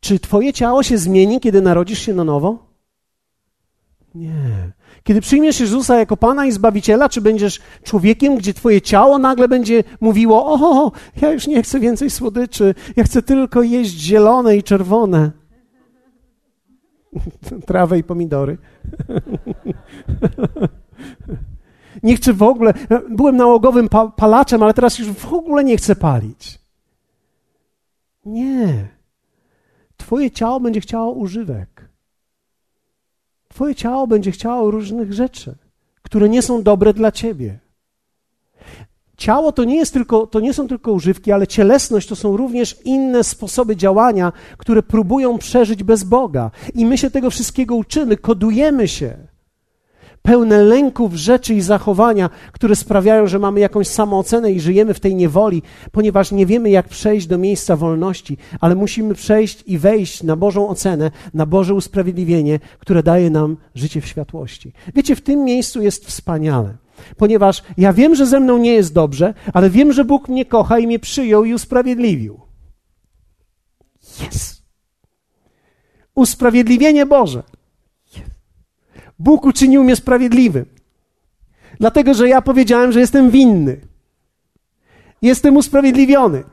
Czy 0.00 0.18
twoje 0.18 0.52
ciało 0.52 0.82
się 0.82 0.98
zmieni, 0.98 1.40
kiedy 1.40 1.60
narodzisz 1.60 1.98
się 1.98 2.14
na 2.14 2.24
nowo? 2.24 2.71
Nie. 4.14 4.72
Kiedy 5.02 5.20
przyjmiesz 5.20 5.60
Jezusa 5.60 5.98
jako 5.98 6.16
Pana 6.16 6.46
i 6.46 6.52
Zbawiciela, 6.52 7.08
czy 7.08 7.20
będziesz 7.20 7.60
człowiekiem, 7.82 8.36
gdzie 8.36 8.54
twoje 8.54 8.80
ciało 8.80 9.18
nagle 9.18 9.48
będzie 9.48 9.84
mówiło: 10.00 10.44
O, 10.46 10.92
ja 11.22 11.32
już 11.32 11.46
nie 11.46 11.62
chcę 11.62 11.80
więcej 11.80 12.10
słodyczy, 12.10 12.74
ja 12.96 13.04
chcę 13.04 13.22
tylko 13.22 13.62
jeść 13.62 13.90
zielone 13.90 14.56
i 14.56 14.62
czerwone. 14.62 15.30
Trawę 17.66 17.98
i 17.98 18.04
pomidory. 18.04 18.58
nie 22.02 22.16
chcę 22.16 22.32
w 22.32 22.42
ogóle. 22.42 22.74
Byłem 23.10 23.36
nałogowym 23.36 23.88
pa 23.88 24.08
palaczem, 24.08 24.62
ale 24.62 24.74
teraz 24.74 24.98
już 24.98 25.08
w 25.08 25.32
ogóle 25.32 25.64
nie 25.64 25.76
chcę 25.76 25.96
palić. 25.96 26.58
Nie. 28.24 28.88
Twoje 29.96 30.30
ciało 30.30 30.60
będzie 30.60 30.80
chciało 30.80 31.12
używek. 31.12 31.71
Twoje 33.52 33.74
ciało 33.74 34.06
będzie 34.06 34.30
chciało 34.30 34.70
różnych 34.70 35.12
rzeczy, 35.12 35.54
które 36.02 36.28
nie 36.28 36.42
są 36.42 36.62
dobre 36.62 36.94
dla 36.94 37.12
ciebie. 37.12 37.58
Ciało 39.16 39.52
to 39.52 39.64
nie, 39.64 39.76
jest 39.76 39.92
tylko, 39.92 40.26
to 40.26 40.40
nie 40.40 40.54
są 40.54 40.68
tylko 40.68 40.92
używki, 40.92 41.32
ale 41.32 41.46
cielesność 41.46 42.08
to 42.08 42.16
są 42.16 42.36
również 42.36 42.76
inne 42.84 43.24
sposoby 43.24 43.76
działania, 43.76 44.32
które 44.58 44.82
próbują 44.82 45.38
przeżyć 45.38 45.84
bez 45.84 46.04
Boga. 46.04 46.50
I 46.74 46.86
my 46.86 46.98
się 46.98 47.10
tego 47.10 47.30
wszystkiego 47.30 47.76
uczymy, 47.76 48.16
kodujemy 48.16 48.88
się 48.88 49.16
pełne 50.22 50.62
lęków 50.62 51.14
rzeczy 51.14 51.54
i 51.54 51.60
zachowania, 51.60 52.30
które 52.52 52.76
sprawiają, 52.76 53.26
że 53.26 53.38
mamy 53.38 53.60
jakąś 53.60 53.88
samoocenę 53.88 54.52
i 54.52 54.60
żyjemy 54.60 54.94
w 54.94 55.00
tej 55.00 55.14
niewoli, 55.14 55.62
ponieważ 55.92 56.32
nie 56.32 56.46
wiemy, 56.46 56.70
jak 56.70 56.88
przejść 56.88 57.26
do 57.26 57.38
miejsca 57.38 57.76
wolności, 57.76 58.38
ale 58.60 58.74
musimy 58.74 59.14
przejść 59.14 59.64
i 59.66 59.78
wejść 59.78 60.22
na 60.22 60.36
Bożą 60.36 60.68
ocenę, 60.68 61.10
na 61.34 61.46
Boże 61.46 61.74
usprawiedliwienie, 61.74 62.60
które 62.78 63.02
daje 63.02 63.30
nam 63.30 63.56
życie 63.74 64.00
w 64.00 64.06
światłości. 64.06 64.72
Wiecie, 64.94 65.16
w 65.16 65.20
tym 65.20 65.44
miejscu 65.44 65.82
jest 65.82 66.06
wspaniale. 66.06 66.76
Ponieważ 67.16 67.62
ja 67.78 67.92
wiem, 67.92 68.14
że 68.14 68.26
ze 68.26 68.40
mną 68.40 68.58
nie 68.58 68.72
jest 68.72 68.94
dobrze, 68.94 69.34
ale 69.52 69.70
wiem, 69.70 69.92
że 69.92 70.04
Bóg 70.04 70.28
mnie 70.28 70.44
kocha 70.44 70.78
i 70.78 70.86
mnie 70.86 70.98
przyjął 70.98 71.44
i 71.44 71.54
usprawiedliwił. 71.54 72.40
Jest. 74.20 74.62
Usprawiedliwienie 76.14 77.06
Boże. 77.06 77.42
Bóg 79.22 79.46
uczynił 79.46 79.84
mnie 79.84 79.96
sprawiedliwym. 79.96 80.64
Dlatego, 81.80 82.14
że 82.14 82.28
ja 82.28 82.42
powiedziałem, 82.42 82.92
że 82.92 83.00
jestem 83.00 83.30
winny. 83.30 83.80
Jestem 85.22 85.56
usprawiedliwiony. 85.56 86.44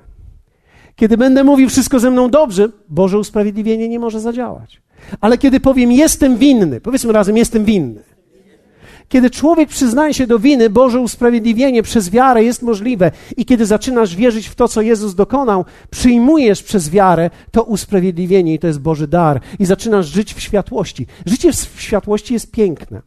Kiedy 0.95 1.17
będę 1.17 1.43
mówił 1.43 1.69
wszystko 1.69 1.99
ze 1.99 2.11
mną 2.11 2.29
dobrze, 2.29 2.69
Boże 2.89 3.19
usprawiedliwienie 3.19 3.89
nie 3.89 3.99
może 3.99 4.19
zadziałać. 4.19 4.81
Ale 5.21 5.37
kiedy 5.37 5.59
powiem 5.59 5.91
jestem 5.91 6.37
winny, 6.37 6.81
powiedzmy 6.81 7.13
razem 7.13 7.37
jestem 7.37 7.65
winny. 7.65 8.03
Kiedy 9.09 9.29
człowiek 9.29 9.69
przyznaje 9.69 10.13
się 10.13 10.27
do 10.27 10.39
winy, 10.39 10.69
Boże 10.69 10.99
usprawiedliwienie 10.99 11.83
przez 11.83 12.09
wiarę 12.09 12.43
jest 12.43 12.61
możliwe. 12.61 13.11
I 13.37 13.45
kiedy 13.45 13.65
zaczynasz 13.65 14.15
wierzyć 14.15 14.47
w 14.47 14.55
to, 14.55 14.67
co 14.67 14.81
Jezus 14.81 15.15
dokonał, 15.15 15.65
przyjmujesz 15.89 16.63
przez 16.63 16.89
wiarę 16.89 17.29
to 17.51 17.63
usprawiedliwienie 17.63 18.53
i 18.53 18.59
to 18.59 18.67
jest 18.67 18.79
Boży 18.79 19.07
dar. 19.07 19.41
I 19.59 19.65
zaczynasz 19.65 20.07
żyć 20.07 20.33
w 20.33 20.39
światłości. 20.39 21.07
Życie 21.25 21.53
w 21.53 21.81
światłości 21.81 22.33
jest 22.33 22.51
piękne, 22.51 23.01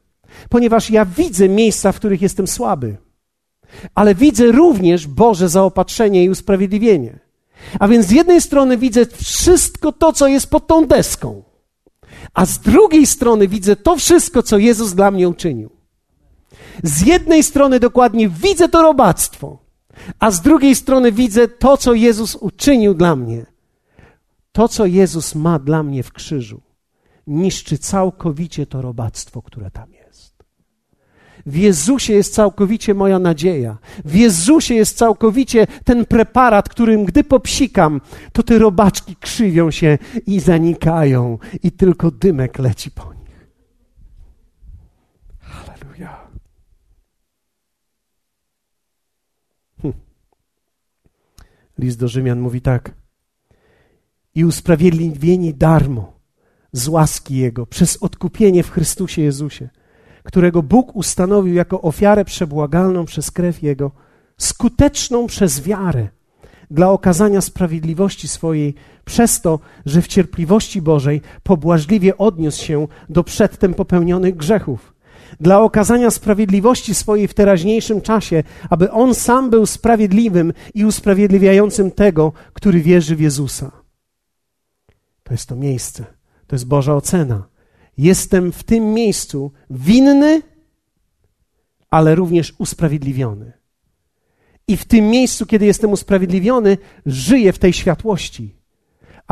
ponieważ 0.49 0.91
ja 0.91 1.05
widzę 1.05 1.49
miejsca, 1.49 1.93
w 1.93 1.97
których 1.97 2.23
jestem 2.23 2.47
słaby. 2.47 2.97
Ale 3.95 4.15
widzę 4.15 4.53
również 4.53 5.07
Boże 5.07 5.49
zaopatrzenie 5.49 6.25
i 6.25 6.31
usprawiedliwienie. 6.31 7.19
A 7.79 7.89
więc 7.89 8.07
z 8.07 8.11
jednej 8.11 8.41
strony 8.41 8.79
widzę 8.79 9.07
wszystko 9.07 9.93
to, 9.93 10.13
co 10.13 10.29
jest 10.29 10.51
pod 10.51 10.67
tą 10.67 10.87
deską, 10.87 11.43
a 12.35 12.47
z 12.47 12.59
drugiej 12.59 13.07
strony 13.07 13.49
widzę 13.49 13.77
to 13.77 13.97
wszystko, 13.97 14.43
co 14.43 14.59
Jezus 14.59 14.95
dla 14.95 15.11
mnie 15.11 15.29
uczynił. 15.29 15.82
Z 16.83 17.07
jednej 17.07 17.43
strony 17.43 17.81
dokładnie 17.81 18.29
widzę 18.29 18.69
to 18.69 18.83
robactwo, 18.83 19.59
a 20.19 20.31
z 20.31 20.41
drugiej 20.41 20.75
strony 20.75 21.13
widzę 21.13 21.49
to, 21.49 21.77
co 21.77 21.95
Jezus 21.95 22.37
uczynił 22.37 22.95
dla 22.95 23.17
mnie. 23.17 23.47
To, 24.53 24.69
co 24.69 24.87
Jezus 24.87 25.35
ma 25.35 25.59
dla 25.59 25.83
mnie 25.83 26.03
w 26.03 26.13
krzyżu, 26.13 26.61
niszczy 27.27 27.79
całkowicie 27.79 28.67
to 28.67 28.83
robactwo, 28.83 29.43
które 29.43 29.71
tam 29.71 29.93
jest. 29.93 30.33
W 31.47 31.57
Jezusie 31.57 32.13
jest 32.13 32.35
całkowicie 32.35 32.95
moja 32.95 33.19
nadzieja. 33.19 33.79
W 34.05 34.15
Jezusie 34.15 34.75
jest 34.75 34.97
całkowicie 34.97 35.67
ten 35.85 36.07
preparat, 36.07 36.69
którym 36.69 37.05
gdy 37.05 37.25
popsikam, 37.25 38.01
to 38.33 38.43
te 38.43 38.59
robaczki 38.59 39.17
krzywią 39.17 39.71
się 39.71 39.99
i 40.27 40.41
zanikają, 40.41 41.39
i 41.63 41.73
tylko 41.73 42.11
dymek 42.11 42.59
leci 42.59 42.91
po 42.91 43.15
nich. 43.15 43.22
List 51.83 51.99
do 51.99 52.09
Rzymian 52.09 52.41
mówi 52.41 52.61
tak. 52.61 52.95
I 54.35 54.45
usprawiedliwieni 54.45 55.55
darmo 55.55 56.13
z 56.73 56.89
łaski 56.89 57.37
Jego 57.37 57.67
przez 57.67 57.97
odkupienie 57.97 58.63
w 58.63 58.71
Chrystusie 58.71 59.23
Jezusie, 59.23 59.69
którego 60.23 60.63
Bóg 60.63 60.97
ustanowił 60.97 61.55
jako 61.55 61.81
ofiarę 61.81 62.25
przebłagalną 62.25 63.05
przez 63.05 63.31
krew 63.31 63.63
Jego, 63.63 63.91
skuteczną 64.39 65.27
przez 65.27 65.61
wiarę 65.61 66.09
dla 66.71 66.91
okazania 66.91 67.41
sprawiedliwości 67.41 68.29
swojej, 68.29 68.75
przez 69.05 69.41
to, 69.41 69.59
że 69.87 70.03
w 70.03 70.09
cierpliwości 70.09 70.83
Bożej 70.83 71.21
pobłażliwie 71.43 72.19
odniósł 72.19 72.65
się 72.65 72.89
do 73.09 73.25
przedtem 73.25 73.75
popełnionych 73.75 74.37
grzechów 74.37 74.92
dla 75.41 75.61
okazania 75.61 76.11
sprawiedliwości 76.11 76.95
swojej 76.95 77.29
w 77.29 77.35
teraźniejszym 77.35 78.01
czasie, 78.01 78.43
aby 78.71 78.91
On 78.91 79.15
sam 79.15 79.51
był 79.51 79.67
sprawiedliwym 79.67 80.53
i 80.75 80.85
usprawiedliwiającym 80.85 81.91
tego, 81.91 82.33
który 82.53 82.81
wierzy 82.81 83.17
w 83.17 83.21
Jezusa. 83.21 83.71
To 85.25 85.35
jest 85.35 85.47
to 85.47 85.57
miejsce, 85.57 86.05
to 86.47 86.57
jest 86.57 86.67
Boża 86.67 86.95
ocena. 86.95 87.49
Jestem 87.99 88.53
w 88.53 88.65
tym 88.65 88.95
miejscu 88.95 89.53
winny, 89.71 90.43
ale 91.91 92.15
również 92.15 92.55
usprawiedliwiony. 92.59 93.53
I 94.69 94.77
w 94.77 94.85
tym 94.85 95.11
miejscu, 95.11 95.47
kiedy 95.47 95.67
jestem 95.67 95.93
usprawiedliwiony, 95.93 96.79
żyję 97.07 97.53
w 97.53 97.59
tej 97.59 97.73
światłości. 97.73 98.62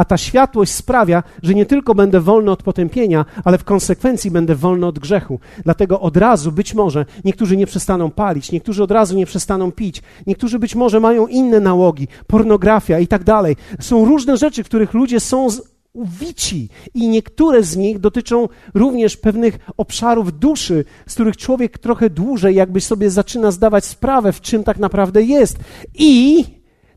A 0.00 0.04
ta 0.04 0.18
światłość 0.18 0.72
sprawia, 0.72 1.22
że 1.42 1.54
nie 1.54 1.66
tylko 1.66 1.94
będę 1.94 2.20
wolny 2.20 2.50
od 2.50 2.62
potępienia, 2.62 3.24
ale 3.44 3.58
w 3.58 3.64
konsekwencji 3.64 4.30
będę 4.30 4.54
wolny 4.54 4.86
od 4.86 4.98
grzechu. 4.98 5.40
Dlatego 5.64 6.00
od 6.00 6.16
razu 6.16 6.52
być 6.52 6.74
może 6.74 7.06
niektórzy 7.24 7.56
nie 7.56 7.66
przestaną 7.66 8.10
palić, 8.10 8.52
niektórzy 8.52 8.82
od 8.82 8.90
razu 8.90 9.16
nie 9.16 9.26
przestaną 9.26 9.72
pić, 9.72 10.02
niektórzy 10.26 10.58
być 10.58 10.74
może 10.74 11.00
mają 11.00 11.26
inne 11.26 11.60
nałogi, 11.60 12.08
pornografia 12.26 12.98
i 12.98 13.06
tak 13.06 13.24
dalej. 13.24 13.56
Są 13.80 14.04
różne 14.04 14.36
rzeczy, 14.36 14.64
których 14.64 14.94
ludzie 14.94 15.20
są 15.20 15.48
uwici 15.92 16.68
i 16.94 17.08
niektóre 17.08 17.62
z 17.62 17.76
nich 17.76 17.98
dotyczą 17.98 18.48
również 18.74 19.16
pewnych 19.16 19.58
obszarów 19.76 20.38
duszy, 20.38 20.84
z 21.06 21.14
których 21.14 21.36
człowiek 21.36 21.78
trochę 21.78 22.10
dłużej 22.10 22.54
jakby 22.54 22.80
sobie 22.80 23.10
zaczyna 23.10 23.50
zdawać 23.50 23.84
sprawę, 23.84 24.32
w 24.32 24.40
czym 24.40 24.64
tak 24.64 24.78
naprawdę 24.78 25.22
jest. 25.22 25.58
I 25.94 26.44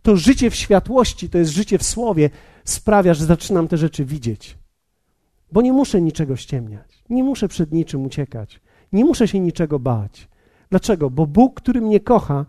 to 0.02 0.16
życie 0.16 0.50
w 0.50 0.56
światłości, 0.56 1.30
to 1.30 1.38
jest 1.38 1.52
życie 1.52 1.78
w 1.78 1.84
słowie, 1.84 2.30
sprawia, 2.64 3.14
że 3.14 3.26
zaczynam 3.26 3.68
te 3.68 3.78
rzeczy 3.78 4.06
widzieć. 4.06 4.58
Bo 5.52 5.62
nie 5.62 5.74
muszę 5.74 6.02
niczego 6.02 6.36
ściemniać, 6.36 7.04
nie 7.10 7.24
muszę 7.24 7.48
przed 7.48 7.72
niczym 7.72 8.06
uciekać, 8.06 8.62
nie 8.94 9.06
muszę 9.06 9.28
się 9.28 9.40
niczego 9.40 9.80
bać. 9.80 10.28
Dlaczego? 10.70 11.10
Bo 11.10 11.28
Bóg, 11.28 11.62
który 11.62 11.82
mnie 11.82 12.00
kocha, 12.00 12.46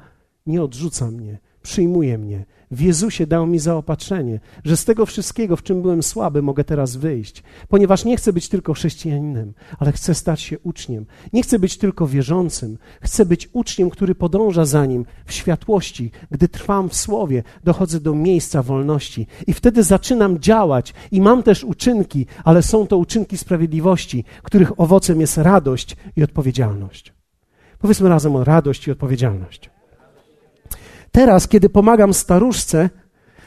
nie 0.47 0.63
odrzuca 0.63 1.11
mnie, 1.11 1.39
przyjmuje 1.65 2.19
mnie. 2.19 2.45
W 2.71 2.81
Jezusie 2.81 3.27
dał 3.27 3.47
mi 3.47 3.59
zaopatrzenie, 3.59 4.41
że 4.65 4.77
z 4.77 4.85
tego 4.85 5.07
wszystkiego, 5.07 5.57
w 5.57 5.63
czym 5.63 5.83
byłem 5.83 6.03
słaby, 6.03 6.43
mogę 6.43 6.65
teraz 6.65 6.97
wyjść, 6.97 7.43
ponieważ 7.69 8.05
nie 8.05 8.17
chcę 8.17 8.33
być 8.33 8.49
tylko 8.49 8.75
chrześcijaninem, 8.75 9.53
ale 9.79 9.93
chcę 9.93 10.15
stać 10.15 10.41
się 10.41 10.59
uczniem. 10.59 11.07
Nie 11.33 11.43
chcę 11.43 11.59
być 11.59 11.79
tylko 11.79 12.07
wierzącym, 12.07 12.79
chcę 13.03 13.27
być 13.27 13.49
uczniem, 13.53 13.91
który 13.91 14.15
podąża 14.15 14.65
za 14.65 14.87
nim 14.87 15.07
w 15.27 15.33
światłości. 15.33 16.11
Gdy 16.31 16.49
trwam 16.49 16.89
w 16.89 16.97
słowie, 16.97 17.43
dochodzę 17.65 18.01
do 18.01 18.15
miejsca 18.15 18.63
wolności 18.63 19.27
i 19.47 19.53
wtedy 19.53 19.83
zaczynam 19.83 20.39
działać 20.39 20.95
i 21.11 21.21
mam 21.21 21.43
też 21.43 21.65
uczynki, 21.65 22.27
ale 22.45 22.63
są 22.63 22.87
to 22.87 22.99
uczynki 22.99 23.39
sprawiedliwości, 23.39 24.25
których 24.43 24.81
owocem 24.81 25.21
jest 25.21 25.39
radość 25.39 25.97
i 26.17 26.23
odpowiedzialność. 26.23 27.13
Powiedzmy 27.79 28.09
razem 28.09 28.37
o 28.37 28.45
radość 28.45 28.87
i 28.87 28.91
odpowiedzialność. 28.91 29.74
Teraz, 31.15 31.49
kiedy 31.49 31.69
pomagam 31.69 32.15
staruszce, 32.15 32.91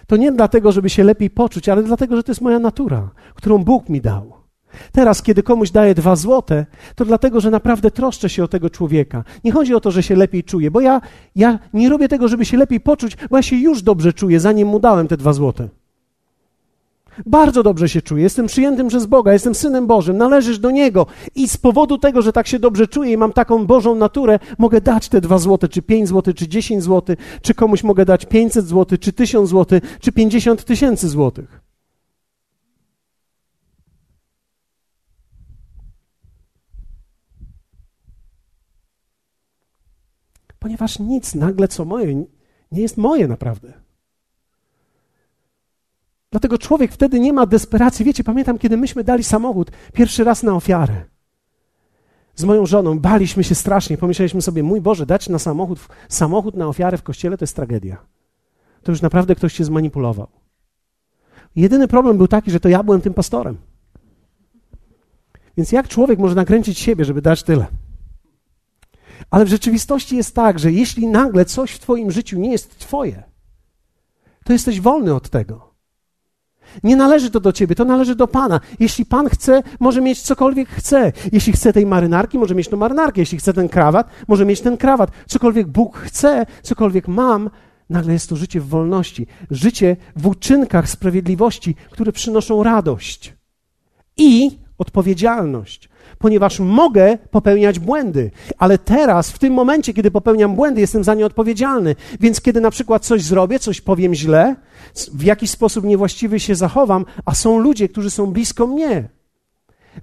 to 0.08 0.18
nie 0.18 0.32
dlatego, 0.32 0.72
żeby 0.72 0.90
się 0.90 1.04
lepiej 1.04 1.30
poczuć, 1.30 1.70
ale 1.70 1.84
dlatego, 1.84 2.16
że 2.16 2.24
to 2.24 2.32
jest 2.32 2.42
moja 2.42 2.60
natura, 2.60 3.10
którą 3.36 3.64
Bóg 3.64 3.90
mi 3.90 4.02
dał. 4.02 4.34
Teraz, 4.92 5.22
kiedy 5.22 5.44
komuś 5.44 5.72
daję 5.72 5.96
dwa 5.96 6.16
złote, 6.16 6.66
to 6.96 7.06
dlatego, 7.06 7.42
że 7.42 7.52
naprawdę 7.52 7.92
troszczę 7.92 8.30
się 8.30 8.44
o 8.44 8.48
tego 8.48 8.70
człowieka. 8.70 9.24
Nie 9.44 9.52
chodzi 9.52 9.76
o 9.76 9.80
to, 9.80 9.92
że 9.92 10.04
się 10.04 10.16
lepiej 10.16 10.44
czuję, 10.44 10.72
bo 10.72 10.82
ja, 10.82 11.02
ja 11.36 11.60
nie 11.74 11.90
robię 11.90 12.08
tego, 12.08 12.28
żeby 12.28 12.46
się 12.46 12.58
lepiej 12.58 12.80
poczuć, 12.80 13.18
bo 13.30 13.38
ja 13.38 13.44
się 13.44 13.56
już 13.56 13.82
dobrze 13.82 14.14
czuję, 14.14 14.40
zanim 14.40 14.68
mu 14.68 14.80
dałem 14.80 15.08
te 15.08 15.18
dwa 15.18 15.34
złote. 15.34 15.70
Bardzo 17.26 17.64
dobrze 17.64 17.90
się 17.90 18.02
czuję, 18.02 18.24
jestem 18.24 18.48
przyjętym 18.48 18.88
przez 18.88 19.06
Boga, 19.06 19.34
jestem 19.34 19.56
synem 19.56 19.88
Bożym, 19.88 20.18
należysz 20.18 20.60
do 20.60 20.72
Niego 20.72 21.06
i 21.36 21.48
z 21.48 21.58
powodu 21.58 21.98
tego, 21.98 22.22
że 22.22 22.34
tak 22.34 22.48
się 22.48 22.60
dobrze 22.60 22.88
czuję 22.88 23.12
i 23.12 23.18
mam 23.18 23.34
taką 23.34 23.66
Bożą 23.66 23.96
naturę, 23.96 24.40
mogę 24.58 24.82
dać 24.82 25.10
te 25.10 25.22
dwa 25.22 25.38
złote, 25.38 25.68
czy 25.68 25.82
pięć 25.82 26.08
złotych, 26.08 26.36
czy 26.36 26.48
dziesięć 26.48 26.84
złotych, 26.84 27.40
czy 27.42 27.54
komuś 27.54 27.84
mogę 27.84 28.06
dać 28.06 28.26
pięćset 28.26 28.68
złotych, 28.68 29.00
czy 29.00 29.14
tysiąc 29.14 29.50
złotych, 29.50 29.98
czy 30.02 30.12
pięćdziesiąt 30.12 30.66
tysięcy 30.66 31.10
złotych. 31.10 31.62
Ponieważ 40.60 41.00
nic 41.00 41.36
nagle, 41.36 41.68
co 41.68 41.86
moje, 41.86 42.16
nie 42.72 42.82
jest 42.82 42.98
moje 42.98 43.28
naprawdę. 43.28 43.87
Dlatego 46.32 46.58
człowiek 46.58 46.92
wtedy 46.92 47.20
nie 47.20 47.34
ma 47.34 47.46
desperacji. 47.46 48.06
Wiecie, 48.06 48.24
pamiętam, 48.24 48.58
kiedy 48.58 48.78
myśmy 48.78 49.04
dali 49.04 49.24
samochód 49.24 49.72
pierwszy 49.94 50.24
raz 50.24 50.44
na 50.44 50.56
ofiarę. 50.56 51.06
Z 52.36 52.44
moją 52.44 52.66
żoną 52.66 53.00
baliśmy 53.00 53.44
się 53.44 53.56
strasznie. 53.56 53.98
Pomyśleliśmy 53.98 54.42
sobie, 54.42 54.64
mój 54.64 54.82
Boże, 54.82 55.06
dać 55.06 55.30
na 55.30 55.40
samochód, 55.40 55.80
samochód 56.10 56.56
na 56.56 56.68
ofiarę 56.68 56.98
w 56.98 57.04
kościele 57.04 57.38
to 57.38 57.44
jest 57.44 57.56
tragedia. 57.56 57.98
To 58.84 58.92
już 58.92 59.02
naprawdę 59.02 59.36
ktoś 59.36 59.54
się 59.54 59.64
zmanipulował. 59.64 60.28
Jedyny 61.56 61.88
problem 61.88 62.18
był 62.18 62.28
taki, 62.28 62.52
że 62.52 62.60
to 62.60 62.70
ja 62.70 62.84
byłem 62.84 63.02
tym 63.02 63.14
pastorem. 63.14 63.58
Więc 65.58 65.72
jak 65.72 65.88
człowiek 65.88 66.20
może 66.20 66.36
nakręcić 66.36 66.80
siebie, 66.80 67.06
żeby 67.06 67.22
dać 67.22 67.44
tyle? 67.44 67.66
Ale 69.30 69.46
w 69.46 69.50
rzeczywistości 69.50 70.18
jest 70.18 70.36
tak, 70.36 70.60
że 70.60 70.72
jeśli 70.72 71.08
nagle 71.08 71.46
coś 71.46 71.72
w 71.72 71.80
Twoim 71.80 72.12
życiu 72.12 72.40
nie 72.40 72.52
jest 72.52 72.80
Twoje, 72.80 73.24
to 74.44 74.54
jesteś 74.54 74.82
wolny 74.82 75.16
od 75.16 75.30
tego. 75.30 75.67
Nie 76.84 76.96
należy 76.96 77.32
to 77.32 77.40
do 77.40 77.52
ciebie, 77.52 77.76
to 77.76 77.86
należy 77.86 78.16
do 78.16 78.28
Pana. 78.28 78.60
Jeśli 78.80 79.06
Pan 79.06 79.30
chce, 79.30 79.64
może 79.80 80.02
mieć 80.02 80.22
cokolwiek 80.22 80.70
chce. 80.70 81.12
Jeśli 81.32 81.54
chce 81.54 81.74
tej 81.74 81.86
marynarki, 81.86 82.38
może 82.40 82.56
mieć 82.56 82.68
tą 82.68 82.78
marynarkę. 82.78 83.22
Jeśli 83.22 83.38
chce 83.38 83.54
ten 83.54 83.70
krawat, 83.70 84.10
może 84.28 84.46
mieć 84.46 84.62
ten 84.62 84.78
krawat. 84.78 85.12
Cokolwiek 85.28 85.68
Bóg 85.68 85.98
chce, 85.98 86.46
cokolwiek 86.64 87.08
mam, 87.08 87.50
nagle 87.90 88.14
jest 88.14 88.30
to 88.30 88.36
życie 88.36 88.62
w 88.62 88.68
wolności. 88.68 89.28
Życie 89.52 89.98
w 90.16 90.28
uczynkach 90.28 90.90
sprawiedliwości, 90.90 91.76
które 91.92 92.12
przynoszą 92.12 92.64
radość 92.64 93.34
i 94.18 94.67
odpowiedzialność 94.78 95.90
ponieważ 96.20 96.60
mogę 96.60 97.18
popełniać 97.32 97.80
błędy, 97.80 98.32
ale 98.58 98.78
teraz, 98.78 99.32
w 99.32 99.40
tym 99.40 99.54
momencie, 99.54 99.94
kiedy 99.94 100.12
popełniam 100.12 100.56
błędy, 100.56 100.82
jestem 100.82 101.04
za 101.04 101.14
nie 101.14 101.26
odpowiedzialny. 101.26 101.96
Więc 102.20 102.42
kiedy 102.42 102.62
na 102.62 102.72
przykład 102.72 103.06
coś 103.06 103.24
zrobię, 103.24 103.60
coś 103.60 103.82
powiem 103.82 104.14
źle, 104.14 104.56
w 105.14 105.24
jakiś 105.24 105.50
sposób 105.50 105.86
niewłaściwy 105.86 106.40
się 106.40 106.56
zachowam, 106.56 107.06
a 107.26 107.36
są 107.36 107.60
ludzie, 107.60 107.90
którzy 107.90 108.12
są 108.12 108.26
blisko 108.26 108.68
mnie. 108.68 109.10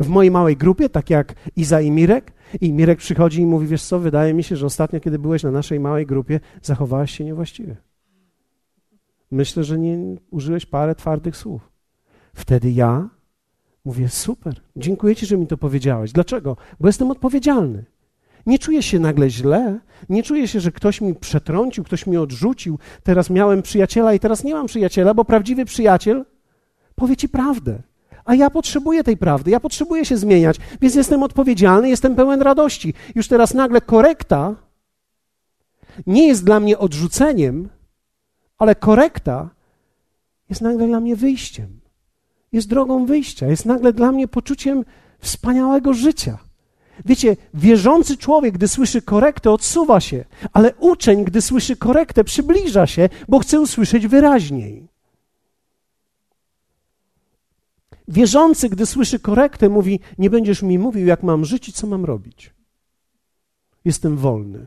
W 0.00 0.08
mojej 0.08 0.30
małej 0.30 0.56
grupie, 0.56 0.88
tak 0.88 1.10
jak 1.10 1.34
Iza 1.56 1.80
i 1.80 1.90
Mirek, 1.90 2.32
i 2.60 2.72
Mirek 2.72 2.98
przychodzi 2.98 3.40
i 3.40 3.46
mówi: 3.46 3.66
Wiesz 3.66 3.82
co, 3.82 3.98
wydaje 3.98 4.34
mi 4.34 4.42
się, 4.42 4.56
że 4.56 4.66
ostatnio, 4.66 5.00
kiedy 5.00 5.18
byłeś 5.18 5.42
na 5.42 5.50
naszej 5.50 5.80
małej 5.80 6.06
grupie, 6.06 6.40
zachowałeś 6.62 7.10
się 7.10 7.24
niewłaściwie. 7.24 7.76
Myślę, 9.30 9.64
że 9.64 9.78
nie 9.78 9.98
użyłeś 10.30 10.66
parę 10.66 10.94
twardych 10.94 11.36
słów. 11.36 11.72
Wtedy 12.34 12.70
ja 12.70 13.08
Mówię, 13.84 14.08
super, 14.08 14.54
dziękuję 14.76 15.16
Ci, 15.16 15.26
że 15.26 15.36
mi 15.36 15.46
to 15.46 15.56
powiedziałeś. 15.56 16.12
Dlaczego? 16.12 16.56
Bo 16.80 16.88
jestem 16.88 17.10
odpowiedzialny. 17.10 17.84
Nie 18.46 18.58
czuję 18.58 18.82
się 18.82 18.98
nagle 18.98 19.30
źle, 19.30 19.80
nie 20.08 20.22
czuję 20.22 20.48
się, 20.48 20.60
że 20.60 20.72
ktoś 20.72 21.00
mi 21.00 21.14
przetrącił, 21.14 21.84
ktoś 21.84 22.06
mi 22.06 22.16
odrzucił. 22.16 22.78
Teraz 23.02 23.30
miałem 23.30 23.62
przyjaciela 23.62 24.14
i 24.14 24.20
teraz 24.20 24.44
nie 24.44 24.54
mam 24.54 24.66
przyjaciela, 24.66 25.14
bo 25.14 25.24
prawdziwy 25.24 25.64
przyjaciel 25.64 26.24
powie 26.94 27.16
Ci 27.16 27.28
prawdę. 27.28 27.82
A 28.24 28.34
ja 28.34 28.50
potrzebuję 28.50 29.04
tej 29.04 29.16
prawdy, 29.16 29.50
ja 29.50 29.60
potrzebuję 29.60 30.04
się 30.04 30.16
zmieniać, 30.16 30.56
więc 30.80 30.94
jestem 30.94 31.22
odpowiedzialny, 31.22 31.88
jestem 31.88 32.14
pełen 32.14 32.42
radości. 32.42 32.94
Już 33.14 33.28
teraz 33.28 33.54
nagle 33.54 33.80
korekta 33.80 34.54
nie 36.06 36.26
jest 36.26 36.44
dla 36.44 36.60
mnie 36.60 36.78
odrzuceniem, 36.78 37.68
ale 38.58 38.74
korekta 38.74 39.50
jest 40.50 40.60
nagle 40.60 40.86
dla 40.86 41.00
mnie 41.00 41.16
wyjściem 41.16 41.83
jest 42.54 42.68
drogą 42.68 43.06
wyjścia, 43.06 43.46
jest 43.46 43.66
nagle 43.66 43.92
dla 43.92 44.12
mnie 44.12 44.28
poczuciem 44.28 44.84
wspaniałego 45.18 45.94
życia. 45.94 46.38
Wiecie, 47.04 47.36
wierzący 47.54 48.16
człowiek, 48.16 48.54
gdy 48.54 48.68
słyszy 48.68 49.02
korektę, 49.02 49.50
odsuwa 49.50 50.00
się, 50.00 50.24
ale 50.52 50.74
uczeń, 50.74 51.24
gdy 51.24 51.42
słyszy 51.42 51.76
korektę, 51.76 52.24
przybliża 52.24 52.86
się, 52.86 53.08
bo 53.28 53.38
chce 53.38 53.60
usłyszeć 53.60 54.06
wyraźniej. 54.06 54.88
Wierzący, 58.08 58.68
gdy 58.68 58.86
słyszy 58.86 59.20
korektę, 59.20 59.68
mówi: 59.68 60.00
Nie 60.18 60.30
będziesz 60.30 60.62
mi 60.62 60.78
mówił, 60.78 61.06
jak 61.06 61.22
mam 61.22 61.44
żyć 61.44 61.68
i 61.68 61.72
co 61.72 61.86
mam 61.86 62.04
robić. 62.04 62.54
Jestem 63.84 64.16
wolny. 64.16 64.66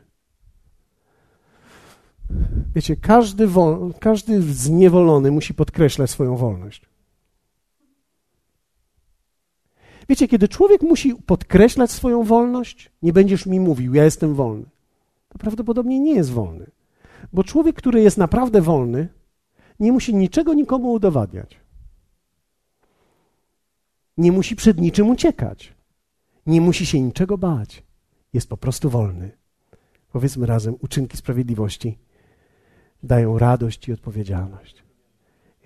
Wiecie, 2.76 2.96
każdy, 2.96 3.48
wol, 3.48 3.94
każdy 4.00 4.42
zniewolony 4.42 5.32
musi 5.32 5.54
podkreślać 5.54 6.10
swoją 6.10 6.36
wolność. 6.36 6.82
Wiecie, 10.10 10.28
kiedy 10.28 10.48
człowiek 10.48 10.82
musi 10.82 11.16
podkreślać 11.16 11.92
swoją 11.92 12.24
wolność, 12.24 12.92
nie 13.02 13.14
będziesz 13.14 13.46
mi 13.46 13.60
mówił, 13.60 13.94
ja 13.94 14.04
jestem 14.04 14.36
wolny, 14.36 14.66
to 15.30 15.38
prawdopodobnie 15.38 16.00
nie 16.00 16.16
jest 16.16 16.32
wolny. 16.32 16.72
Bo 17.34 17.44
człowiek, 17.44 17.76
który 17.76 18.02
jest 18.02 18.18
naprawdę 18.18 18.62
wolny, 18.62 19.08
nie 19.80 19.92
musi 19.92 20.16
niczego 20.16 20.54
nikomu 20.54 20.92
udowadniać. 20.92 21.58
Nie 24.18 24.32
musi 24.32 24.56
przed 24.56 24.82
niczym 24.82 25.10
uciekać. 25.10 25.74
Nie 26.46 26.62
musi 26.62 26.86
się 26.86 27.02
niczego 27.02 27.38
bać. 27.38 27.84
Jest 28.34 28.50
po 28.50 28.58
prostu 28.58 28.90
wolny. 28.90 29.32
Powiedzmy 30.12 30.46
razem, 30.46 30.76
uczynki 30.82 31.18
sprawiedliwości 31.18 31.98
dają 33.04 33.40
radość 33.40 33.88
i 33.88 33.94
odpowiedzialność. 33.94 34.84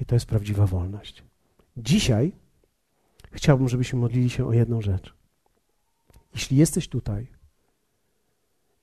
I 0.01 0.05
to 0.05 0.15
jest 0.15 0.25
prawdziwa 0.25 0.67
wolność. 0.67 1.23
Dzisiaj 1.77 2.31
chciałbym, 3.32 3.69
żebyśmy 3.69 3.99
modlili 3.99 4.29
się 4.29 4.47
o 4.47 4.53
jedną 4.53 4.82
rzecz. 4.82 5.13
Jeśli 6.34 6.57
jesteś 6.57 6.88
tutaj 6.88 7.27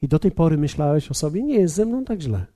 i 0.03 0.09
do 0.09 0.19
tej 0.19 0.31
pory 0.31 0.59
myślałeś 0.59 1.11
o 1.11 1.15
sobie, 1.15 1.43
nie 1.43 1.55
jest 1.55 1.75
ze 1.75 1.87
mną 1.87 2.05
tak 2.05 2.21
źle. 2.21 2.47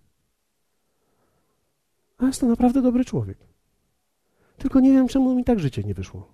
A 2.19 2.31
to 2.31 2.47
naprawdę 2.47 2.83
dobry 2.83 3.05
człowiek. 3.05 3.39
Tylko 4.57 4.81
nie 4.81 4.93
wiem, 4.93 5.09
czemu 5.09 5.35
mi 5.35 5.45
tak 5.45 5.61
życie 5.61 5.83
nie 5.83 5.95
wyszło. 5.95 6.33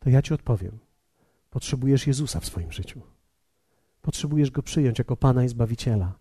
To 0.00 0.10
ja 0.10 0.22
ci 0.22 0.34
odpowiem. 0.34 0.78
Potrzebujesz 1.50 2.06
Jezusa 2.06 2.40
w 2.40 2.46
swoim 2.46 2.72
życiu. 2.72 3.00
Potrzebujesz 4.02 4.50
Go 4.50 4.62
przyjąć 4.62 4.98
jako 4.98 5.16
Pana 5.16 5.44
i 5.44 5.48
Zbawiciela. 5.48 6.18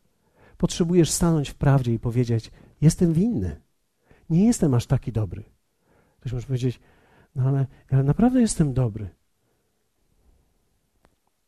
Potrzebujesz 0.57 1.11
stanąć 1.11 1.49
w 1.49 1.55
prawdzie 1.55 1.93
i 1.93 1.99
powiedzieć: 1.99 2.51
Jestem 2.81 3.13
winny. 3.13 3.61
Nie 4.29 4.45
jestem 4.45 4.73
aż 4.73 4.85
taki 4.85 5.11
dobry. 5.11 5.43
Ktoś 6.19 6.33
może 6.33 6.47
powiedzieć: 6.47 6.79
ale 7.45 7.65
ja 7.91 8.03
naprawdę 8.03 8.41
jestem 8.41 8.73
dobry. 8.73 9.09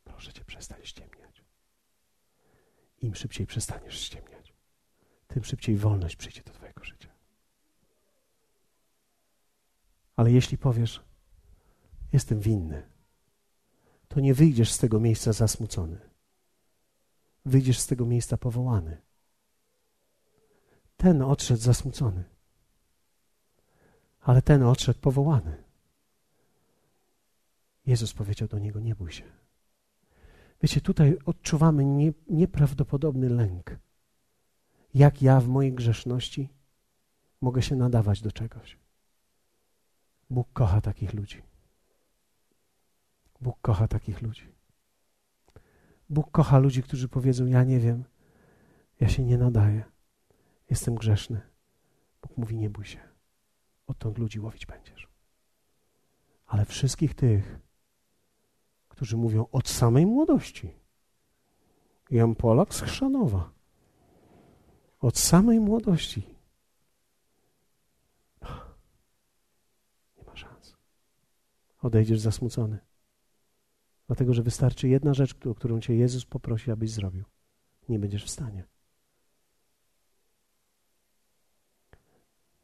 Proszę 0.04 0.34
cię, 0.34 0.46
przestań 0.46 0.80
ściemniać. 0.84 1.44
Im 3.02 3.16
szybciej 3.16 3.48
przestaniesz 3.48 4.00
ściemniać, 4.02 4.54
tym 5.28 5.44
szybciej 5.44 5.78
wolność 5.78 6.16
przyjdzie 6.16 6.44
do 6.44 6.54
twojego 6.54 6.84
życia. 6.84 7.10
Ale 10.16 10.32
jeśli 10.32 10.58
powiesz, 10.58 11.04
jestem 12.14 12.40
winny, 12.40 12.90
to 14.08 14.20
nie 14.20 14.34
wyjdziesz 14.34 14.72
z 14.72 14.78
tego 14.78 15.00
miejsca 15.00 15.34
zasmucony. 15.34 16.00
Wyjdziesz 17.46 17.80
z 17.80 17.88
tego 17.88 18.06
miejsca 18.06 18.38
powołany. 18.38 19.02
ten 20.98 21.22
odszedł 21.22 21.62
zasmucony, 21.62 22.24
ale 24.22 24.42
ten 24.42 24.64
odszedł 24.64 25.00
powołany. 25.00 25.68
Jezus 27.90 28.14
powiedział 28.14 28.48
do 28.48 28.60
niego: 28.60 28.80
Nie 28.80 28.96
bój 28.96 29.12
się. 29.12 29.24
Wiecie, 30.62 30.82
tutaj 30.82 31.18
odczuwamy 31.26 31.86
nie, 31.86 32.14
nieprawdopodobny 32.30 33.30
lęk. 33.30 33.78
Jak 34.94 35.22
ja 35.22 35.40
w 35.40 35.48
mojej 35.48 35.74
grzeszności 35.74 36.50
mogę 37.42 37.62
się 37.62 37.76
nadawać 37.76 38.22
do 38.22 38.32
czegoś. 38.32 38.78
Bóg 40.30 40.54
kocha 40.54 40.82
takich 40.82 41.14
ludzi. 41.14 41.42
Bóg 43.42 43.62
kocha 43.62 43.88
takich 43.88 44.22
ludzi. 44.22 44.52
Bóg 46.10 46.32
kocha 46.32 46.60
ludzi, 46.60 46.84
którzy 46.84 47.08
powiedzą: 47.08 47.46
Ja 47.46 47.64
nie 47.64 47.80
wiem, 47.80 48.04
ja 49.00 49.10
się 49.10 49.24
nie 49.24 49.38
nadaję, 49.38 49.84
jestem 50.70 50.96
grzeszny. 50.96 51.42
Bóg 52.22 52.38
mówi: 52.38 52.58
Nie 52.58 52.70
bój 52.70 52.86
się, 52.86 53.00
odtąd 53.88 54.18
ludzi 54.18 54.40
łowić 54.40 54.66
będziesz. 54.66 55.08
Ale 56.46 56.66
wszystkich 56.66 57.14
tych, 57.14 57.68
którzy 59.00 59.18
mówią 59.18 59.45
od 59.52 59.70
samej 59.70 60.06
młodości. 60.06 60.74
Jan 62.12 62.36
Polak 62.36 62.74
z 62.74 62.82
Chrzanowa. 62.82 63.52
Od 65.00 65.18
samej 65.18 65.60
młodości. 65.60 66.24
Nie 70.18 70.24
ma 70.26 70.36
szans. 70.36 70.76
Odejdziesz 71.82 72.20
zasmucony. 72.20 72.80
Dlatego, 74.08 74.34
że 74.34 74.43
wystarczy 74.43 74.88
jedna 74.88 75.14
rzecz, 75.14 75.45
o 75.45 75.56
którą 75.56 75.80
cię 75.80 75.95
Jezus 75.95 76.26
poprosi, 76.26 76.72
abyś 76.72 76.91
zrobił. 76.91 77.24
Nie 77.89 78.00
będziesz 78.00 78.26
w 78.26 78.30
stanie. 78.30 78.64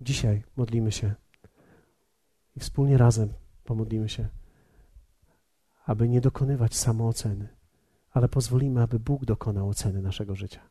Dzisiaj 0.02 0.44
modlimy 0.56 0.92
się 0.92 1.16
i 2.56 2.60
wspólnie 2.60 2.98
razem 2.98 3.34
pomodlimy 3.64 4.10
się 4.10 4.30
aby 5.86 6.10
nie 6.10 6.22
dokonywać 6.22 6.76
samooceny, 6.76 7.48
ale 8.12 8.30
pozwolimy, 8.30 8.82
aby 8.82 9.00
Bóg 9.00 9.26
dokonał 9.26 9.70
oceny 9.70 10.02
naszego 10.02 10.36
życia. 10.36 10.70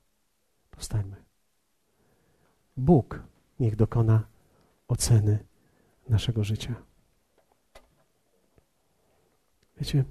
Powstańmy. 0.71 1.17
Bóg 2.77 3.23
niech 3.61 3.77
dokona 3.77 4.27
oceny 4.89 5.45
naszego 6.09 6.45
życia. 6.45 6.75
Wiecie, 9.77 10.05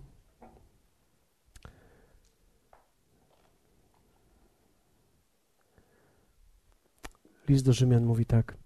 list 7.48 7.66
do 7.66 7.74
Rzymian 7.74 8.06
mówi 8.06 8.26
tak. 8.26 8.58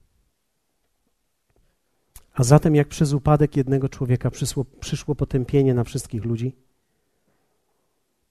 A 2.37 2.43
zatem, 2.43 2.75
jak 2.75 2.87
przez 2.87 3.13
upadek 3.13 3.57
jednego 3.57 3.89
człowieka 3.89 4.31
przyszło, 4.31 4.65
przyszło 4.79 5.15
potępienie 5.15 5.73
na 5.73 5.83
wszystkich 5.83 6.25
ludzi, 6.25 6.55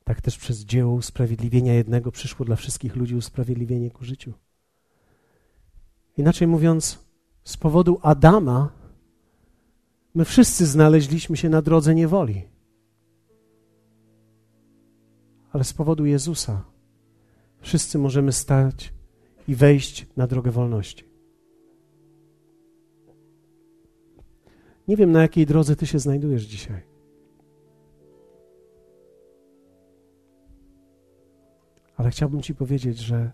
tak 0.04 0.20
też 0.20 0.38
przez 0.38 0.64
dzieło 0.64 0.92
usprawiedliwienia 0.92 1.74
jednego 1.74 2.12
przyszło 2.12 2.46
dla 2.46 2.56
wszystkich 2.56 2.96
ludzi 2.96 3.16
usprawiedliwienie 3.16 3.90
ku 3.90 4.04
życiu. 4.04 4.32
Inaczej 6.16 6.48
mówiąc, 6.48 6.98
z 7.44 7.56
powodu 7.56 7.98
Adama 8.02 8.72
my 10.14 10.24
wszyscy 10.24 10.66
znaleźliśmy 10.66 11.36
się 11.36 11.48
na 11.48 11.62
drodze 11.62 11.94
niewoli. 11.94 12.42
Ale 15.52 15.64
z 15.64 15.72
powodu 15.72 16.06
Jezusa 16.06 16.64
wszyscy 17.60 17.98
możemy 17.98 18.32
stać 18.32 18.92
i 19.48 19.54
wejść 19.54 20.06
na 20.16 20.26
drogę 20.26 20.50
wolności. 20.50 21.15
Nie 24.88 24.96
wiem, 24.96 25.12
na 25.12 25.22
jakiej 25.22 25.46
drodze 25.46 25.76
ty 25.76 25.86
się 25.86 25.98
znajdujesz 25.98 26.42
dzisiaj. 26.42 26.82
Ale 31.96 32.10
chciałbym 32.10 32.42
ci 32.42 32.54
powiedzieć, 32.54 32.98
że 32.98 33.32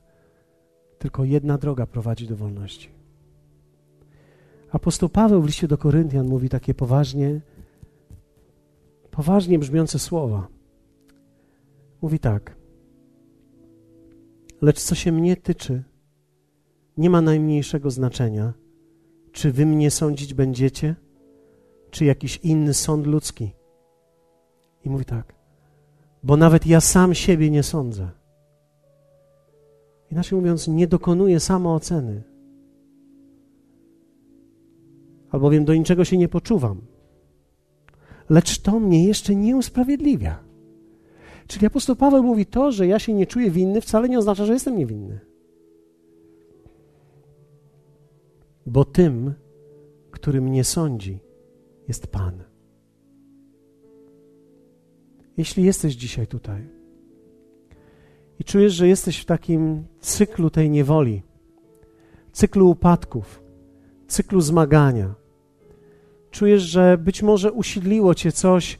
tylko 0.99 1.25
jedna 1.25 1.59
droga 1.59 1.87
prowadzi 1.87 2.27
do 2.27 2.37
wolności. 2.37 2.91
Apostoł 4.71 5.09
Paweł 5.09 5.43
w 5.43 5.47
liście 5.47 5.69
do 5.69 5.79
Koryntian 5.79 6.27
mówi 6.27 6.49
takie 6.49 6.75
poważnie, 6.75 7.41
poważnie 9.11 9.59
brzmiące 9.59 9.99
słowa. 9.99 10.49
Mówi 12.03 12.19
tak. 12.19 12.57
Lecz 14.63 14.81
co 14.81 14.95
się 14.95 15.13
mnie 15.13 15.37
tyczy, 15.37 15.83
nie 16.97 17.11
ma 17.11 17.21
najmniejszego 17.21 17.91
znaczenia, 17.91 18.53
czy 19.33 19.53
wy 19.53 19.67
mnie 19.67 19.91
sądzić 19.91 20.35
będziecie, 20.35 20.97
czy 21.93 22.05
jakiś 22.05 22.36
inny 22.36 22.74
sąd 22.74 23.07
ludzki. 23.07 23.53
I 24.84 24.90
mówi 24.90 25.05
tak, 25.05 25.34
bo 26.22 26.36
nawet 26.36 26.66
ja 26.66 26.80
sam 26.80 27.14
siebie 27.14 27.51
nie 27.51 27.62
sądzę. 27.62 28.11
Inaczej 30.11 30.38
mówiąc, 30.38 30.68
nie 30.68 30.86
dokonuję 30.86 31.40
samooceny. 31.40 32.22
Albowiem 35.30 35.64
do 35.64 35.74
niczego 35.74 36.05
się 36.05 36.18
nie 36.18 36.28
poczuwam. 36.28 36.80
Lecz 38.30 38.59
to 38.59 38.80
mnie 38.80 39.05
jeszcze 39.05 39.34
nie 39.34 39.57
usprawiedliwia. 39.57 40.38
Czyli 41.47 41.66
apostoł 41.66 41.97
Paweł 41.97 42.22
mówi 42.22 42.47
to, 42.47 42.72
że 42.72 42.86
ja 42.86 42.99
się 42.99 43.14
nie 43.14 43.26
czuję 43.26 43.51
winny, 43.51 43.80
wcale 43.80 44.09
nie 44.09 44.18
oznacza, 44.18 44.47
że 44.47 44.53
jestem 44.53 44.76
niewinny. 44.76 45.20
Bo 48.66 48.84
tym, 48.84 49.34
który 50.11 50.40
mnie 50.40 50.64
sądzi, 50.64 51.18
jest 51.93 52.07
Pan. 52.07 52.43
Jeśli 55.36 55.64
jesteś 55.64 55.95
dzisiaj 55.95 56.26
tutaj 56.26 56.68
i 58.38 58.45
czujesz, 58.45 58.72
że 58.72 58.88
jesteś 58.88 59.18
w 59.18 59.24
takim 59.24 59.84
cyklu 60.01 60.51
tej 60.51 60.70
niewoli, 60.70 61.22
cyklu 62.32 62.70
upadków, 62.70 63.43
cyklu 64.07 64.40
zmagania, 64.40 65.14
czujesz, 66.30 66.62
że 66.62 66.99
być 66.99 67.22
może 67.22 67.53
usidliło 67.53 68.14
cię 68.14 68.32
coś, 68.32 68.78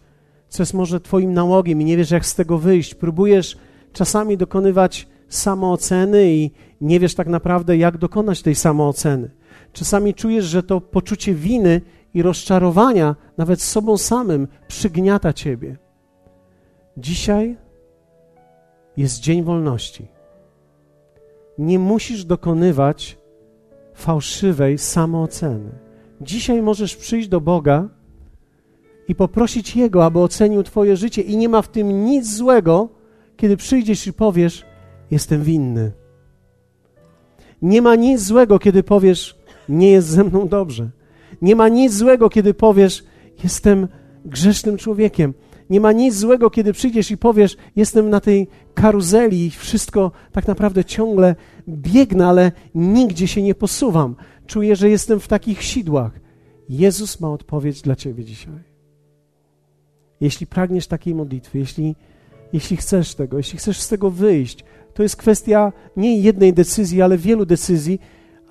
co 0.48 0.62
jest 0.62 0.74
może 0.74 1.00
Twoim 1.00 1.32
nałogiem 1.32 1.80
i 1.80 1.84
nie 1.84 1.96
wiesz, 1.96 2.10
jak 2.10 2.26
z 2.26 2.34
tego 2.34 2.58
wyjść, 2.58 2.94
próbujesz 2.94 3.56
czasami 3.92 4.36
dokonywać 4.36 5.08
samooceny 5.28 6.34
i 6.34 6.50
nie 6.80 7.00
wiesz 7.00 7.14
tak 7.14 7.28
naprawdę, 7.28 7.76
jak 7.76 7.98
dokonać 7.98 8.42
tej 8.42 8.54
samooceny. 8.54 9.30
Czasami 9.72 10.14
czujesz, 10.14 10.44
że 10.44 10.62
to 10.62 10.80
poczucie 10.80 11.34
winy 11.34 11.80
i 12.14 12.22
rozczarowania, 12.22 13.16
nawet 13.38 13.62
sobą 13.62 13.96
samym, 13.96 14.48
przygniata 14.68 15.32
ciebie. 15.32 15.76
Dzisiaj 16.96 17.56
jest 18.96 19.20
dzień 19.20 19.42
wolności. 19.42 20.08
Nie 21.58 21.78
musisz 21.78 22.24
dokonywać 22.24 23.18
fałszywej 23.94 24.78
samooceny. 24.78 25.70
Dzisiaj 26.20 26.62
możesz 26.62 26.96
przyjść 26.96 27.28
do 27.28 27.40
Boga 27.40 27.88
i 29.08 29.14
poprosić 29.14 29.76
Jego, 29.76 30.04
aby 30.04 30.18
ocenił 30.18 30.62
Twoje 30.62 30.96
życie, 30.96 31.22
i 31.22 31.36
nie 31.36 31.48
ma 31.48 31.62
w 31.62 31.68
tym 31.68 32.04
nic 32.04 32.34
złego, 32.36 32.88
kiedy 33.36 33.56
przyjdziesz 33.56 34.06
i 34.06 34.12
powiesz: 34.12 34.64
Jestem 35.10 35.42
winny. 35.42 35.92
Nie 37.62 37.82
ma 37.82 37.94
nic 37.94 38.20
złego, 38.20 38.58
kiedy 38.58 38.82
powiesz: 38.82 39.38
Nie 39.68 39.90
jest 39.90 40.08
ze 40.08 40.24
mną 40.24 40.48
dobrze. 40.48 40.90
Nie 41.43 41.57
ma 41.57 41.68
nic 41.68 41.95
złego, 41.95 42.28
kiedy 42.28 42.55
powiesz: 42.55 43.05
Jestem 43.45 43.88
grzesznym 44.24 44.76
człowiekiem. 44.76 45.34
Nie 45.70 45.80
ma 45.80 45.93
nic 45.93 46.14
złego, 46.14 46.51
kiedy 46.51 46.72
przyjdziesz 46.72 47.11
i 47.11 47.16
powiesz: 47.16 47.57
Jestem 47.76 48.11
na 48.11 48.20
tej 48.20 48.49
karuzeli 48.74 49.47
i 49.47 49.51
wszystko 49.51 50.12
tak 50.32 50.49
naprawdę 50.49 50.84
ciągle 50.84 51.36
biegnę, 51.68 52.26
ale 52.26 52.53
nigdzie 52.74 53.28
się 53.28 53.43
nie 53.43 53.55
posuwam. 53.55 54.16
Czuję, 54.47 54.76
że 54.76 54.90
jestem 54.90 55.20
w 55.20 55.28
takich 55.28 55.62
sidłach. 55.62 56.20
Jezus 56.68 57.20
ma 57.20 57.30
odpowiedź 57.30 57.82
dla 57.82 57.97
ciebie 57.97 58.24
dzisiaj. 58.24 58.72
Jeśli 60.20 60.47
pragniesz 60.47 60.86
takiej 60.86 61.14
modlitwy, 61.14 61.59
jeśli, 61.59 61.97
jeśli 62.53 62.76
chcesz 62.76 63.14
tego, 63.14 63.36
jeśli 63.36 63.59
chcesz 63.59 63.80
z 63.80 63.88
tego 63.88 64.11
wyjść, 64.11 64.64
to 64.95 65.03
jest 65.03 65.16
kwestia 65.16 65.72
nie 65.97 66.18
jednej 66.18 66.53
decyzji, 66.53 67.03
ale 67.03 67.18
wielu 67.18 67.47
decyzji, 67.47 68.01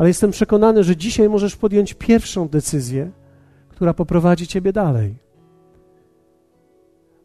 ale 0.01 0.09
jestem 0.09 0.31
przekonany, 0.31 0.83
że 0.83 0.95
dzisiaj 0.95 1.29
możesz 1.29 1.55
podjąć 1.55 1.93
pierwszą 1.93 2.47
decyzję, 2.47 3.11
która 3.69 3.93
poprowadzi 3.93 4.47
Ciebie 4.47 4.73
dalej. 4.73 5.15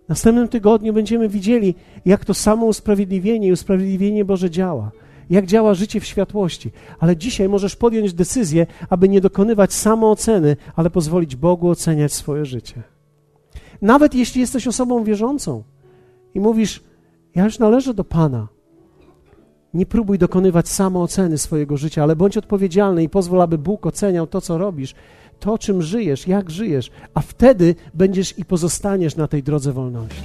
W 0.05 0.09
następnym 0.09 0.49
tygodniu 0.49 0.93
będziemy 0.93 1.29
widzieli, 1.29 1.74
jak 2.05 2.24
to 2.24 2.35
samo 2.35 2.66
usprawiedliwienie 2.66 3.49
i 3.49 3.53
usprawiedliwienie 3.53 4.24
Boże 4.24 4.51
działa, 4.51 4.91
jak 5.31 5.47
działa 5.47 5.74
życie 5.74 6.01
w 6.01 6.05
światłości. 6.05 6.70
Ale 6.99 7.16
dzisiaj 7.16 7.49
możesz 7.49 7.77
podjąć 7.77 8.12
decyzję, 8.12 8.66
aby 8.89 9.09
nie 9.09 9.20
dokonywać 9.20 9.72
samooceny, 9.72 10.57
ale 10.74 10.91
pozwolić 10.91 11.37
Bogu 11.37 11.68
oceniać 11.68 12.12
swoje 12.12 12.45
życie. 12.45 12.83
Nawet 13.83 14.14
jeśli 14.14 14.41
jesteś 14.41 14.66
osobą 14.66 15.05
wierzącą 15.05 15.62
i 16.35 16.41
mówisz, 16.41 16.85
ja 17.35 17.45
już 17.45 17.59
należę 17.59 17.95
do 17.95 18.05
Pana, 18.05 18.49
Nie 19.77 19.87
próbuj 19.87 20.18
dokonywać 20.18 20.68
samooceny 20.68 21.39
swojego 21.39 21.77
życia, 21.77 22.03
ale 22.03 22.16
bądź 22.16 22.37
odpowiedzialny 22.37 23.03
i 23.03 23.09
pozwól, 23.09 23.43
aby 23.43 23.59
Bóg 23.59 23.87
oceniał 23.87 24.27
to, 24.27 24.41
co 24.41 24.59
robisz, 24.59 24.95
to, 25.41 25.59
czym 25.59 25.83
żyjesz, 25.83 26.27
jak 26.27 26.51
żyjesz, 26.51 26.91
a 27.14 27.20
wtedy 27.20 27.74
będziesz 27.95 28.39
i 28.39 28.45
pozostaniesz 28.45 29.16
na 29.16 29.29
tej 29.29 29.43
drodze 29.43 29.72
wolności. 29.72 30.22